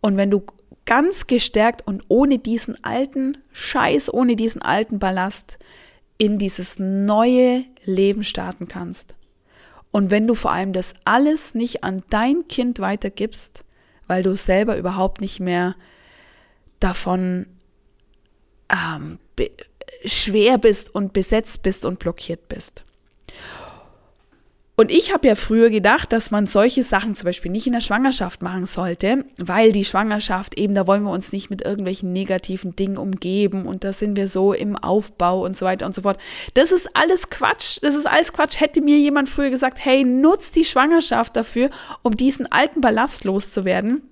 und 0.00 0.16
wenn 0.16 0.30
du 0.30 0.44
ganz 0.84 1.26
gestärkt 1.26 1.86
und 1.86 2.04
ohne 2.08 2.38
diesen 2.38 2.82
alten 2.84 3.38
Scheiß, 3.52 4.12
ohne 4.12 4.36
diesen 4.36 4.62
alten 4.62 4.98
Ballast 4.98 5.58
in 6.18 6.38
dieses 6.38 6.78
neue 6.78 7.64
Leben 7.84 8.24
starten 8.24 8.68
kannst. 8.68 9.14
Und 9.90 10.10
wenn 10.10 10.26
du 10.26 10.34
vor 10.34 10.52
allem 10.52 10.72
das 10.72 10.94
alles 11.04 11.54
nicht 11.54 11.82
an 11.82 12.02
dein 12.10 12.48
Kind 12.48 12.78
weitergibst, 12.78 13.64
weil 14.06 14.22
du 14.22 14.36
selber 14.36 14.76
überhaupt 14.76 15.20
nicht 15.20 15.40
mehr 15.40 15.74
davon 16.80 17.46
ähm, 18.70 19.18
schwer 20.04 20.58
bist 20.58 20.94
und 20.94 21.12
besetzt 21.12 21.62
bist 21.62 21.84
und 21.84 21.98
blockiert 21.98 22.48
bist. 22.48 22.82
Und 24.78 24.90
ich 24.90 25.10
habe 25.10 25.26
ja 25.26 25.36
früher 25.36 25.70
gedacht, 25.70 26.12
dass 26.12 26.30
man 26.30 26.46
solche 26.46 26.84
Sachen 26.84 27.14
zum 27.14 27.24
Beispiel 27.24 27.50
nicht 27.50 27.66
in 27.66 27.72
der 27.72 27.80
Schwangerschaft 27.80 28.42
machen 28.42 28.66
sollte, 28.66 29.24
weil 29.38 29.72
die 29.72 29.86
Schwangerschaft 29.86 30.58
eben, 30.58 30.74
da 30.74 30.86
wollen 30.86 31.02
wir 31.02 31.12
uns 31.12 31.32
nicht 31.32 31.48
mit 31.48 31.62
irgendwelchen 31.62 32.12
negativen 32.12 32.76
Dingen 32.76 32.98
umgeben 32.98 33.64
und 33.64 33.84
da 33.84 33.94
sind 33.94 34.16
wir 34.16 34.28
so 34.28 34.52
im 34.52 34.76
Aufbau 34.76 35.42
und 35.42 35.56
so 35.56 35.64
weiter 35.64 35.86
und 35.86 35.94
so 35.94 36.02
fort. 36.02 36.18
Das 36.52 36.72
ist 36.72 36.94
alles 36.94 37.30
Quatsch. 37.30 37.78
Das 37.80 37.94
ist 37.94 38.04
alles 38.04 38.34
Quatsch. 38.34 38.60
Hätte 38.60 38.82
mir 38.82 38.98
jemand 38.98 39.30
früher 39.30 39.48
gesagt, 39.48 39.78
hey, 39.82 40.04
nutz 40.04 40.50
die 40.50 40.66
Schwangerschaft 40.66 41.36
dafür, 41.36 41.70
um 42.02 42.14
diesen 42.14 42.52
alten 42.52 42.82
Ballast 42.82 43.24
loszuwerden, 43.24 44.02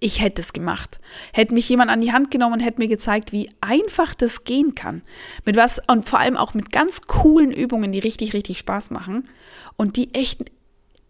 ich 0.00 0.20
hätte 0.20 0.42
es 0.42 0.52
gemacht. 0.52 0.98
Hätte 1.32 1.54
mich 1.54 1.68
jemand 1.68 1.90
an 1.90 2.00
die 2.00 2.12
Hand 2.12 2.30
genommen 2.30 2.54
und 2.54 2.60
hätte 2.60 2.80
mir 2.80 2.88
gezeigt, 2.88 3.32
wie 3.32 3.50
einfach 3.60 4.14
das 4.14 4.44
gehen 4.44 4.74
kann. 4.74 5.02
Mit 5.44 5.56
was 5.56 5.80
und 5.88 6.08
vor 6.08 6.18
allem 6.18 6.36
auch 6.36 6.54
mit 6.54 6.72
ganz 6.72 7.02
coolen 7.02 7.52
Übungen, 7.52 7.92
die 7.92 7.98
richtig, 7.98 8.34
richtig 8.34 8.58
Spaß 8.58 8.90
machen 8.90 9.28
und 9.76 9.96
die 9.96 10.12
echt 10.14 10.44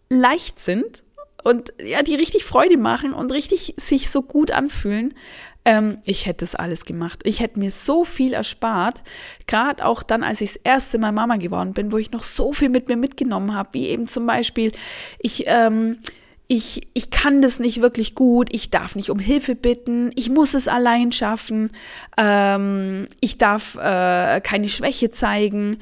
leicht 0.09 0.59
sind 0.59 1.03
und 1.43 1.73
ja, 1.83 2.03
die 2.03 2.15
richtig 2.15 2.43
Freude 2.45 2.77
machen 2.77 3.13
und 3.13 3.31
richtig 3.31 3.75
sich 3.77 4.09
so 4.09 4.21
gut 4.21 4.51
anfühlen. 4.51 5.13
Ähm, 5.65 5.97
ich 6.05 6.25
hätte 6.25 6.39
das 6.39 6.55
alles 6.55 6.85
gemacht. 6.85 7.19
Ich 7.23 7.41
hätte 7.41 7.59
mir 7.59 7.71
so 7.71 8.05
viel 8.05 8.33
erspart, 8.33 9.03
gerade 9.47 9.85
auch 9.85 10.01
dann, 10.03 10.23
als 10.23 10.41
ich 10.41 10.53
das 10.53 10.61
erste 10.63 10.97
Mal 10.97 11.11
Mama 11.11 11.35
geworden 11.35 11.73
bin, 11.73 11.91
wo 11.91 11.97
ich 11.97 12.11
noch 12.11 12.23
so 12.23 12.53
viel 12.53 12.69
mit 12.69 12.87
mir 12.87 12.97
mitgenommen 12.97 13.53
habe, 13.53 13.69
wie 13.73 13.87
eben 13.87 14.07
zum 14.07 14.25
Beispiel, 14.25 14.71
ich 15.19 15.43
ähm, 15.47 15.99
ich, 16.47 16.87
ich 16.93 17.09
kann 17.09 17.41
das 17.41 17.59
nicht 17.59 17.81
wirklich 17.81 18.15
gut, 18.15 18.47
ich 18.51 18.69
darf 18.69 18.95
nicht 18.95 19.09
um 19.09 19.19
Hilfe 19.19 19.55
bitten, 19.55 20.11
ich 20.15 20.29
muss 20.29 20.53
es 20.53 20.67
allein 20.67 21.11
schaffen, 21.11 21.71
ähm, 22.17 23.07
ich 23.19 23.37
darf 23.37 23.75
äh, 23.75 24.39
keine 24.41 24.69
Schwäche 24.69 25.11
zeigen, 25.11 25.77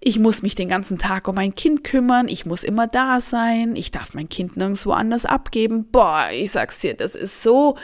ich 0.00 0.18
muss 0.18 0.42
mich 0.42 0.54
den 0.54 0.68
ganzen 0.68 0.98
Tag 0.98 1.28
um 1.28 1.36
mein 1.36 1.54
Kind 1.54 1.84
kümmern, 1.84 2.28
ich 2.28 2.44
muss 2.44 2.64
immer 2.64 2.86
da 2.86 3.20
sein, 3.20 3.74
ich 3.74 3.90
darf 3.90 4.12
mein 4.14 4.28
Kind 4.28 4.56
nirgendwo 4.56 4.92
anders 4.92 5.24
abgeben. 5.24 5.86
Boah, 5.90 6.26
ich 6.32 6.50
sag's 6.50 6.80
dir, 6.80 6.94
das 6.94 7.14
ist 7.14 7.42
so 7.42 7.76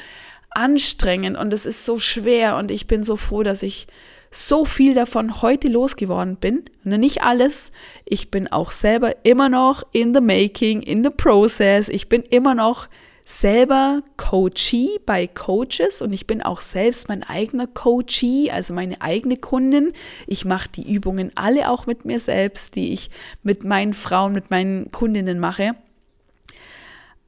anstrengend 0.51 1.39
und 1.39 1.53
es 1.53 1.65
ist 1.65 1.85
so 1.85 1.99
schwer 1.99 2.57
und 2.57 2.71
ich 2.71 2.87
bin 2.87 3.05
so 3.05 3.17
froh, 3.17 3.43
dass 3.43 3.63
ich 3.63 3.87
so 4.31 4.65
viel 4.65 4.95
davon 4.95 5.43
heute 5.43 5.69
losgeworden 5.69 6.37
bin. 6.37 6.65
Und 6.85 6.99
nicht 7.01 7.23
alles. 7.23 7.73
Ich 8.05 8.31
bin 8.31 8.49
auch 8.49 8.71
selber 8.71 9.25
immer 9.25 9.49
noch 9.49 9.85
in 9.93 10.15
the 10.15 10.21
making, 10.21 10.83
in 10.83 11.03
the 11.03 11.11
process. 11.11 11.89
Ich 11.89 12.09
bin 12.09 12.23
immer 12.23 12.55
noch 12.55 12.89
selber 13.29 14.03
Coachee 14.17 14.99
bei 15.05 15.27
Coaches 15.27 16.01
und 16.01 16.15
ich 16.15 16.27
bin 16.27 16.41
auch 16.41 16.63
selbst 16.63 17.09
mein 17.09 17.23
eigener 17.23 17.67
Coachee, 17.67 18.51
also 18.51 18.73
meine 18.73 19.03
eigene 19.03 19.37
Kundin. 19.37 19.93
Ich 20.27 20.47
mache 20.47 20.71
die 20.71 20.91
Übungen 20.91 21.31
alle 21.35 21.71
auch 21.71 21.85
mit 21.85 22.07
mir 22.07 22.21
selbst, 22.21 22.75
die 22.75 22.91
ich 22.95 23.11
mit 23.43 23.65
meinen 23.65 23.93
Frauen, 23.93 24.33
mit 24.33 24.51
meinen 24.51 24.91
Kundinnen 24.93 25.39
mache. 25.41 25.75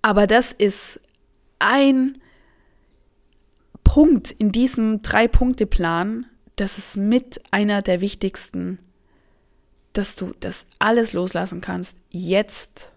Aber 0.00 0.26
das 0.26 0.52
ist 0.52 1.00
ein 1.58 2.16
Punkt 3.84 4.30
in 4.30 4.52
diesem 4.52 5.02
Drei-Punkte-Plan, 5.02 6.24
das 6.60 6.78
ist 6.78 6.96
mit 6.96 7.40
einer 7.50 7.82
der 7.82 8.00
wichtigsten, 8.00 8.78
dass 9.92 10.14
du 10.14 10.32
das 10.40 10.66
alles 10.78 11.12
loslassen 11.12 11.60
kannst, 11.60 11.96
jetzt 12.10 12.90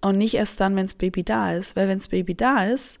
und 0.00 0.18
nicht 0.18 0.34
erst 0.34 0.60
dann, 0.60 0.76
wenn 0.76 0.86
das 0.86 0.94
Baby 0.94 1.24
da 1.24 1.54
ist. 1.54 1.76
Weil 1.76 1.88
wenn 1.88 1.98
das 1.98 2.08
Baby 2.08 2.34
da 2.34 2.66
ist, 2.66 2.98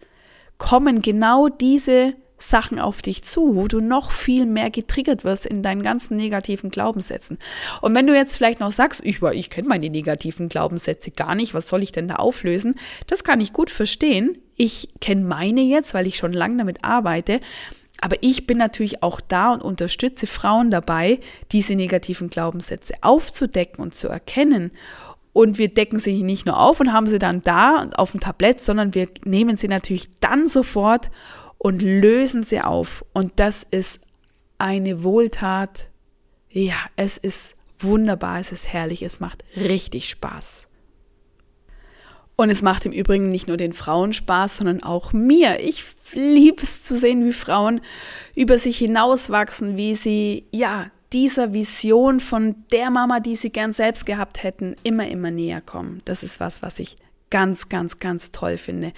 kommen 0.58 1.02
genau 1.02 1.48
diese 1.48 2.14
Sachen 2.38 2.78
auf 2.80 3.00
dich 3.00 3.22
zu, 3.22 3.54
wo 3.54 3.68
du 3.68 3.80
noch 3.80 4.10
viel 4.10 4.44
mehr 4.44 4.70
getriggert 4.70 5.22
wirst 5.22 5.46
in 5.46 5.62
deinen 5.62 5.82
ganzen 5.82 6.16
negativen 6.16 6.70
Glaubenssätzen. 6.70 7.38
Und 7.80 7.94
wenn 7.94 8.06
du 8.06 8.14
jetzt 8.14 8.36
vielleicht 8.36 8.60
noch 8.60 8.72
sagst, 8.72 9.02
ich, 9.04 9.22
ich 9.22 9.50
kenne 9.50 9.68
meine 9.68 9.88
negativen 9.88 10.48
Glaubenssätze 10.48 11.10
gar 11.10 11.34
nicht, 11.34 11.54
was 11.54 11.68
soll 11.68 11.82
ich 11.82 11.92
denn 11.92 12.08
da 12.08 12.16
auflösen? 12.16 12.74
Das 13.06 13.22
kann 13.22 13.40
ich 13.40 13.52
gut 13.52 13.70
verstehen. 13.70 14.38
Ich 14.56 14.88
kenne 15.00 15.22
meine 15.22 15.62
jetzt, 15.62 15.94
weil 15.94 16.06
ich 16.06 16.16
schon 16.16 16.32
lange 16.32 16.56
damit 16.56 16.82
arbeite. 16.82 17.40
Aber 18.04 18.18
ich 18.20 18.46
bin 18.46 18.58
natürlich 18.58 19.02
auch 19.02 19.18
da 19.18 19.54
und 19.54 19.62
unterstütze 19.62 20.26
Frauen 20.26 20.70
dabei, 20.70 21.20
diese 21.52 21.74
negativen 21.74 22.28
Glaubenssätze 22.28 22.92
aufzudecken 23.00 23.82
und 23.82 23.94
zu 23.94 24.08
erkennen. 24.08 24.72
Und 25.32 25.56
wir 25.56 25.68
decken 25.68 25.98
sie 25.98 26.22
nicht 26.22 26.44
nur 26.44 26.60
auf 26.60 26.80
und 26.80 26.92
haben 26.92 27.08
sie 27.08 27.18
dann 27.18 27.40
da 27.40 27.88
auf 27.96 28.10
dem 28.10 28.20
Tablett, 28.20 28.60
sondern 28.60 28.92
wir 28.92 29.08
nehmen 29.24 29.56
sie 29.56 29.68
natürlich 29.68 30.10
dann 30.20 30.48
sofort 30.48 31.10
und 31.56 31.80
lösen 31.80 32.42
sie 32.42 32.60
auf. 32.60 33.06
Und 33.14 33.32
das 33.36 33.62
ist 33.62 34.02
eine 34.58 35.02
Wohltat. 35.02 35.88
Ja, 36.50 36.76
es 36.96 37.16
ist 37.16 37.56
wunderbar, 37.78 38.38
es 38.38 38.52
ist 38.52 38.70
herrlich, 38.70 39.02
es 39.02 39.18
macht 39.18 39.44
richtig 39.56 40.10
Spaß. 40.10 40.64
Und 42.36 42.50
es 42.50 42.60
macht 42.60 42.84
im 42.84 42.92
Übrigen 42.92 43.30
nicht 43.30 43.48
nur 43.48 43.56
den 43.56 43.72
Frauen 43.72 44.12
Spaß, 44.12 44.58
sondern 44.58 44.82
auch 44.82 45.14
mir. 45.14 45.60
Ich 45.60 45.84
liebe 46.12 46.62
es 46.62 46.82
zu 46.82 46.96
sehen, 46.96 47.24
wie 47.24 47.32
Frauen 47.32 47.80
über 48.34 48.58
sich 48.58 48.78
hinauswachsen, 48.78 49.76
wie 49.76 49.94
sie, 49.94 50.44
ja, 50.50 50.90
dieser 51.12 51.52
Vision 51.52 52.18
von 52.18 52.56
der 52.72 52.90
Mama, 52.90 53.20
die 53.20 53.36
sie 53.36 53.50
gern 53.50 53.72
selbst 53.72 54.04
gehabt 54.04 54.42
hätten, 54.42 54.74
immer, 54.82 55.06
immer 55.06 55.30
näher 55.30 55.60
kommen. 55.60 56.02
Das 56.04 56.22
ist 56.22 56.40
was, 56.40 56.60
was 56.60 56.80
ich 56.80 56.96
ganz, 57.30 57.68
ganz, 57.68 57.98
ganz 57.98 58.30
toll 58.32 58.58
finde. 58.58 58.92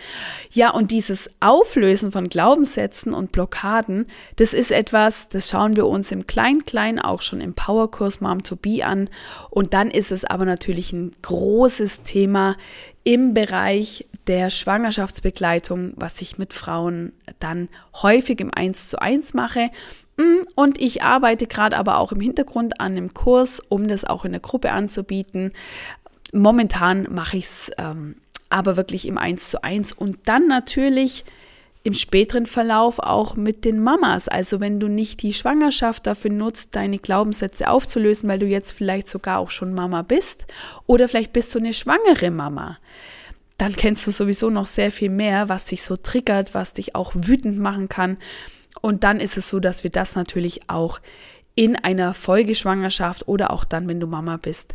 Ja, 0.50 0.70
und 0.70 0.90
dieses 0.90 1.30
Auflösen 1.40 2.12
von 2.12 2.28
Glaubenssätzen 2.28 3.14
und 3.14 3.32
Blockaden, 3.32 4.06
das 4.36 4.52
ist 4.52 4.70
etwas, 4.70 5.28
das 5.28 5.48
schauen 5.48 5.76
wir 5.76 5.86
uns 5.86 6.12
im 6.12 6.26
Klein-Klein 6.26 6.98
auch 6.98 7.22
schon 7.22 7.40
im 7.40 7.54
Powerkurs 7.54 8.20
Mom 8.20 8.42
to 8.42 8.56
Be 8.56 8.84
an. 8.84 9.08
Und 9.50 9.72
dann 9.72 9.90
ist 9.90 10.12
es 10.12 10.24
aber 10.24 10.44
natürlich 10.44 10.92
ein 10.92 11.12
großes 11.22 12.02
Thema 12.02 12.56
im 13.04 13.34
Bereich 13.34 14.06
der 14.26 14.50
Schwangerschaftsbegleitung, 14.50 15.92
was 15.96 16.20
ich 16.20 16.38
mit 16.38 16.52
Frauen 16.52 17.12
dann 17.38 17.68
häufig 18.02 18.40
im 18.40 18.52
1 18.52 18.88
zu 18.88 19.00
1 19.00 19.34
mache. 19.34 19.70
Mm, 20.16 20.46
und 20.54 20.80
ich 20.80 21.02
arbeite 21.02 21.46
gerade 21.46 21.76
aber 21.76 21.98
auch 21.98 22.12
im 22.12 22.20
Hintergrund 22.20 22.80
an 22.80 22.92
einem 22.92 23.14
Kurs, 23.14 23.60
um 23.68 23.86
das 23.88 24.04
auch 24.04 24.24
in 24.24 24.32
der 24.32 24.40
Gruppe 24.40 24.72
anzubieten. 24.72 25.52
Momentan 26.32 27.06
mache 27.10 27.36
ich 27.36 27.44
es 27.44 27.70
ähm, 27.78 28.16
aber 28.48 28.76
wirklich 28.76 29.06
im 29.06 29.18
1 29.18 29.50
zu 29.50 29.62
1 29.62 29.92
und 29.92 30.18
dann 30.24 30.46
natürlich 30.46 31.24
im 31.82 31.94
späteren 31.94 32.46
Verlauf 32.46 32.98
auch 32.98 33.36
mit 33.36 33.64
den 33.64 33.80
Mamas. 33.80 34.26
Also 34.26 34.58
wenn 34.58 34.80
du 34.80 34.88
nicht 34.88 35.22
die 35.22 35.32
Schwangerschaft 35.32 36.06
dafür 36.06 36.32
nutzt, 36.32 36.74
deine 36.74 36.98
Glaubenssätze 36.98 37.70
aufzulösen, 37.70 38.28
weil 38.28 38.40
du 38.40 38.46
jetzt 38.46 38.72
vielleicht 38.72 39.08
sogar 39.08 39.38
auch 39.38 39.50
schon 39.50 39.72
Mama 39.72 40.02
bist 40.02 40.46
oder 40.86 41.08
vielleicht 41.08 41.32
bist 41.32 41.54
du 41.54 41.60
eine 41.60 41.72
schwangere 41.72 42.32
Mama, 42.32 42.78
dann 43.56 43.74
kennst 43.74 44.04
du 44.06 44.10
sowieso 44.10 44.50
noch 44.50 44.66
sehr 44.66 44.90
viel 44.90 45.10
mehr, 45.10 45.48
was 45.48 45.64
dich 45.64 45.82
so 45.82 45.96
triggert, 45.96 46.54
was 46.54 46.72
dich 46.72 46.96
auch 46.96 47.12
wütend 47.14 47.58
machen 47.58 47.88
kann. 47.88 48.16
Und 48.80 49.04
dann 49.04 49.20
ist 49.20 49.36
es 49.36 49.48
so, 49.48 49.60
dass 49.60 49.84
wir 49.84 49.90
das 49.90 50.16
natürlich 50.16 50.68
auch 50.68 51.00
in 51.54 51.76
einer 51.76 52.14
Folgeschwangerschaft 52.14 53.28
oder 53.28 53.52
auch 53.52 53.64
dann, 53.64 53.88
wenn 53.88 54.00
du 54.00 54.08
Mama 54.08 54.36
bist, 54.36 54.74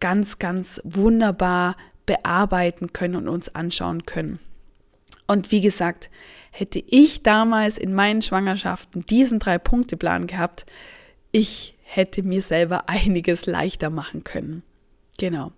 ganz, 0.00 0.38
ganz 0.38 0.80
wunderbar 0.84 1.76
bearbeiten 2.06 2.92
können 2.92 3.16
und 3.16 3.28
uns 3.28 3.54
anschauen 3.54 4.06
können. 4.06 4.38
Und 5.26 5.50
wie 5.50 5.60
gesagt, 5.60 6.10
hätte 6.50 6.82
ich 6.86 7.22
damals 7.22 7.78
in 7.78 7.94
meinen 7.94 8.22
Schwangerschaften 8.22 9.06
diesen 9.06 9.38
Drei-Punkte-Plan 9.38 10.26
gehabt, 10.26 10.66
ich 11.32 11.76
hätte 11.82 12.22
mir 12.22 12.42
selber 12.42 12.88
einiges 12.88 13.46
leichter 13.46 13.90
machen 13.90 14.24
können. 14.24 14.62
Genau. 15.16 15.52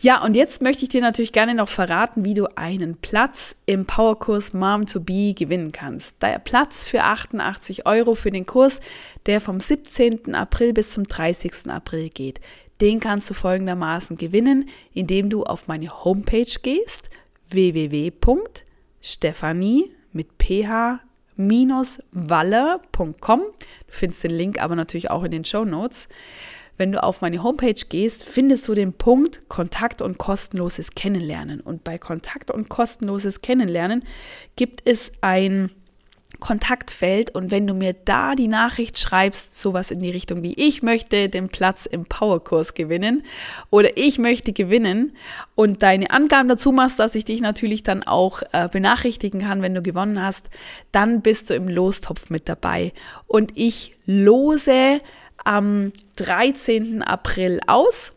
Ja, 0.00 0.22
und 0.22 0.36
jetzt 0.36 0.62
möchte 0.62 0.84
ich 0.84 0.88
dir 0.88 1.00
natürlich 1.00 1.32
gerne 1.32 1.54
noch 1.54 1.68
verraten, 1.68 2.24
wie 2.24 2.34
du 2.34 2.46
einen 2.56 2.96
Platz 2.96 3.56
im 3.66 3.84
Powerkurs 3.84 4.52
Mom 4.52 4.86
to 4.86 5.00
Be 5.00 5.34
gewinnen 5.34 5.72
kannst. 5.72 6.22
Der 6.22 6.38
Platz 6.38 6.84
für 6.84 7.02
88 7.02 7.86
Euro 7.86 8.14
für 8.14 8.30
den 8.30 8.46
Kurs, 8.46 8.80
der 9.26 9.40
vom 9.40 9.58
17. 9.58 10.32
April 10.36 10.72
bis 10.72 10.92
zum 10.92 11.08
30. 11.08 11.68
April 11.70 12.08
geht. 12.10 12.40
Den 12.80 13.00
kannst 13.00 13.30
du 13.30 13.34
folgendermaßen 13.34 14.16
gewinnen, 14.16 14.68
indem 14.94 15.28
du 15.28 15.42
auf 15.44 15.68
meine 15.68 16.04
Homepage 16.04 16.54
gehst, 16.62 17.10
www.stephanie 17.50 19.90
mit 20.12 20.38
ph 20.38 21.00
waller.com. 22.12 23.40
Du 23.40 23.46
findest 23.88 24.24
den 24.24 24.32
Link 24.32 24.62
aber 24.62 24.76
natürlich 24.76 25.10
auch 25.10 25.24
in 25.24 25.30
den 25.30 25.44
Show 25.44 25.64
Notes. 25.64 26.08
Wenn 26.76 26.92
du 26.92 27.02
auf 27.02 27.20
meine 27.20 27.42
Homepage 27.42 27.74
gehst, 27.74 28.24
findest 28.24 28.68
du 28.68 28.74
den 28.74 28.92
Punkt 28.94 29.42
Kontakt 29.48 30.00
und 30.00 30.18
kostenloses 30.18 30.94
Kennenlernen. 30.94 31.60
Und 31.60 31.84
bei 31.84 31.98
Kontakt 31.98 32.50
und 32.50 32.70
kostenloses 32.70 33.42
Kennenlernen 33.42 34.04
gibt 34.56 34.82
es 34.86 35.12
ein 35.20 35.70
Kontaktfeld 36.38 37.34
und 37.34 37.50
wenn 37.50 37.66
du 37.66 37.74
mir 37.74 37.92
da 37.92 38.34
die 38.34 38.48
Nachricht 38.48 38.98
schreibst, 38.98 39.58
sowas 39.58 39.90
in 39.90 40.00
die 40.00 40.10
Richtung 40.10 40.42
wie 40.42 40.54
ich 40.54 40.82
möchte 40.82 41.28
den 41.28 41.48
Platz 41.48 41.86
im 41.86 42.06
Powerkurs 42.06 42.74
gewinnen 42.74 43.24
oder 43.70 43.96
ich 43.96 44.18
möchte 44.18 44.52
gewinnen 44.52 45.16
und 45.54 45.82
deine 45.82 46.10
Angaben 46.10 46.48
dazu 46.48 46.72
machst, 46.72 46.98
dass 46.98 47.14
ich 47.14 47.24
dich 47.24 47.40
natürlich 47.40 47.82
dann 47.82 48.02
auch 48.02 48.42
äh, 48.52 48.68
benachrichtigen 48.68 49.40
kann, 49.40 49.62
wenn 49.62 49.74
du 49.74 49.82
gewonnen 49.82 50.22
hast, 50.22 50.48
dann 50.92 51.20
bist 51.20 51.50
du 51.50 51.54
im 51.54 51.68
Lostopf 51.68 52.30
mit 52.30 52.48
dabei 52.48 52.92
und 53.26 53.52
ich 53.56 53.96
lose 54.06 55.00
am 55.44 55.92
13. 56.16 57.02
April 57.02 57.60
aus 57.66 58.12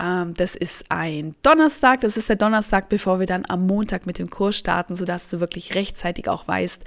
das 0.00 0.56
ist 0.56 0.86
ein 0.88 1.34
Donnerstag. 1.42 2.00
Das 2.00 2.16
ist 2.16 2.30
der 2.30 2.36
Donnerstag, 2.36 2.88
bevor 2.88 3.20
wir 3.20 3.26
dann 3.26 3.44
am 3.46 3.66
Montag 3.66 4.06
mit 4.06 4.18
dem 4.18 4.30
Kurs 4.30 4.56
starten, 4.56 4.94
sodass 4.94 5.28
du 5.28 5.40
wirklich 5.40 5.74
rechtzeitig 5.74 6.26
auch 6.28 6.48
weißt, 6.48 6.82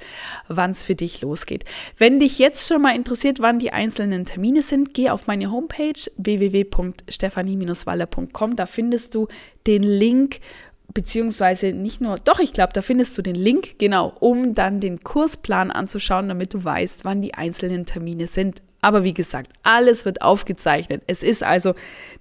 wann 0.47 0.71
es 0.71 0.84
für 0.84 0.95
dich 0.95 1.21
losgeht. 1.21 1.65
Wenn 1.97 2.19
dich 2.19 2.39
jetzt 2.39 2.67
schon 2.67 2.82
mal 2.82 2.95
interessiert, 2.95 3.39
wann 3.39 3.60
die 3.60 3.71
einzelnen 3.71 4.26
Termine 4.26 4.63
sind, 4.63 4.95
geh 4.95 5.12
auf 5.12 5.28
meine 5.28 5.52
Homepage 5.52 5.93
www.stephanie-waller.com. 6.17 8.56
Da 8.56 8.65
findest 8.65 9.13
du 9.13 9.28
den 9.67 9.84
Link 9.84 10.39
beziehungsweise 10.93 11.71
nicht 11.71 12.02
nur, 12.02 12.17
doch, 12.17 12.39
ich 12.39 12.52
glaube, 12.54 12.73
da 12.73 12.82
findest 12.82 13.15
du 13.17 13.21
den 13.21 13.36
Link, 13.36 13.78
genau, 13.80 14.13
um 14.19 14.56
dann 14.56 14.80
den 14.80 15.04
Kursplan 15.04 15.69
anzuschauen, 15.71 16.30
damit 16.30 16.54
du 16.54 16.63
weißt, 16.63 17.06
wann 17.06 17.21
die 17.21 17.36
einzelnen 17.36 17.86
Termine 17.86 18.28
sind. 18.28 18.62
Aber 18.84 19.06
wie 19.06 19.13
gesagt, 19.13 19.54
alles 19.63 20.04
wird 20.04 20.22
aufgezeichnet. 20.22 21.04
Es 21.08 21.24
ist 21.24 21.41
also 21.41 21.74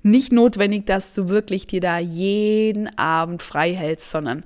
nicht 0.05 0.31
notwendig, 0.31 0.87
dass 0.87 1.13
du 1.13 1.29
wirklich 1.29 1.67
dir 1.67 1.81
da 1.81 1.99
jeden 1.99 2.97
Abend 2.97 3.43
frei 3.43 3.75
hältst, 3.75 4.11
sondern 4.11 4.45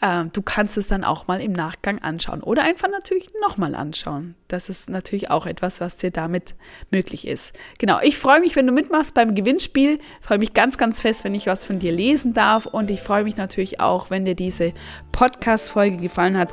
äh, 0.00 0.24
du 0.32 0.42
kannst 0.42 0.76
es 0.76 0.88
dann 0.88 1.04
auch 1.04 1.28
mal 1.28 1.40
im 1.40 1.52
Nachgang 1.52 2.00
anschauen 2.00 2.42
oder 2.42 2.64
einfach 2.64 2.88
natürlich 2.88 3.30
nochmal 3.40 3.76
anschauen. 3.76 4.34
Das 4.48 4.68
ist 4.68 4.90
natürlich 4.90 5.30
auch 5.30 5.46
etwas, 5.46 5.80
was 5.80 5.96
dir 5.96 6.10
damit 6.10 6.56
möglich 6.90 7.28
ist. 7.28 7.52
Genau, 7.78 8.00
ich 8.02 8.18
freue 8.18 8.40
mich, 8.40 8.56
wenn 8.56 8.66
du 8.66 8.72
mitmachst 8.72 9.14
beim 9.14 9.36
Gewinnspiel. 9.36 10.00
Ich 10.20 10.26
freue 10.26 10.38
mich 10.38 10.52
ganz, 10.52 10.78
ganz 10.78 11.00
fest, 11.00 11.22
wenn 11.22 11.36
ich 11.36 11.46
was 11.46 11.64
von 11.64 11.78
dir 11.78 11.92
lesen 11.92 12.34
darf. 12.34 12.66
Und 12.66 12.90
ich 12.90 13.02
freue 13.02 13.22
mich 13.22 13.36
natürlich 13.36 13.78
auch, 13.78 14.10
wenn 14.10 14.24
dir 14.24 14.34
diese 14.34 14.72
Podcast-Folge 15.12 15.98
gefallen 15.98 16.36
hat, 16.36 16.48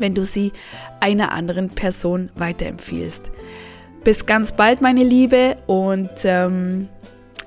wenn 0.00 0.16
du 0.16 0.24
sie 0.24 0.50
einer 0.98 1.30
anderen 1.30 1.70
Person 1.70 2.30
weiterempfiehlst. 2.34 3.30
Bis 4.06 4.24
ganz 4.24 4.52
bald, 4.52 4.82
meine 4.82 5.02
Liebe, 5.02 5.56
und 5.66 6.08
ähm, 6.22 6.88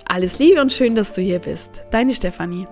alles 0.03 0.39
Liebe 0.39 0.59
und 0.59 0.73
schön, 0.73 0.93
dass 0.93 1.13
du 1.13 1.21
hier 1.21 1.39
bist. 1.39 1.85
Deine 1.89 2.13
Stefanie. 2.13 2.67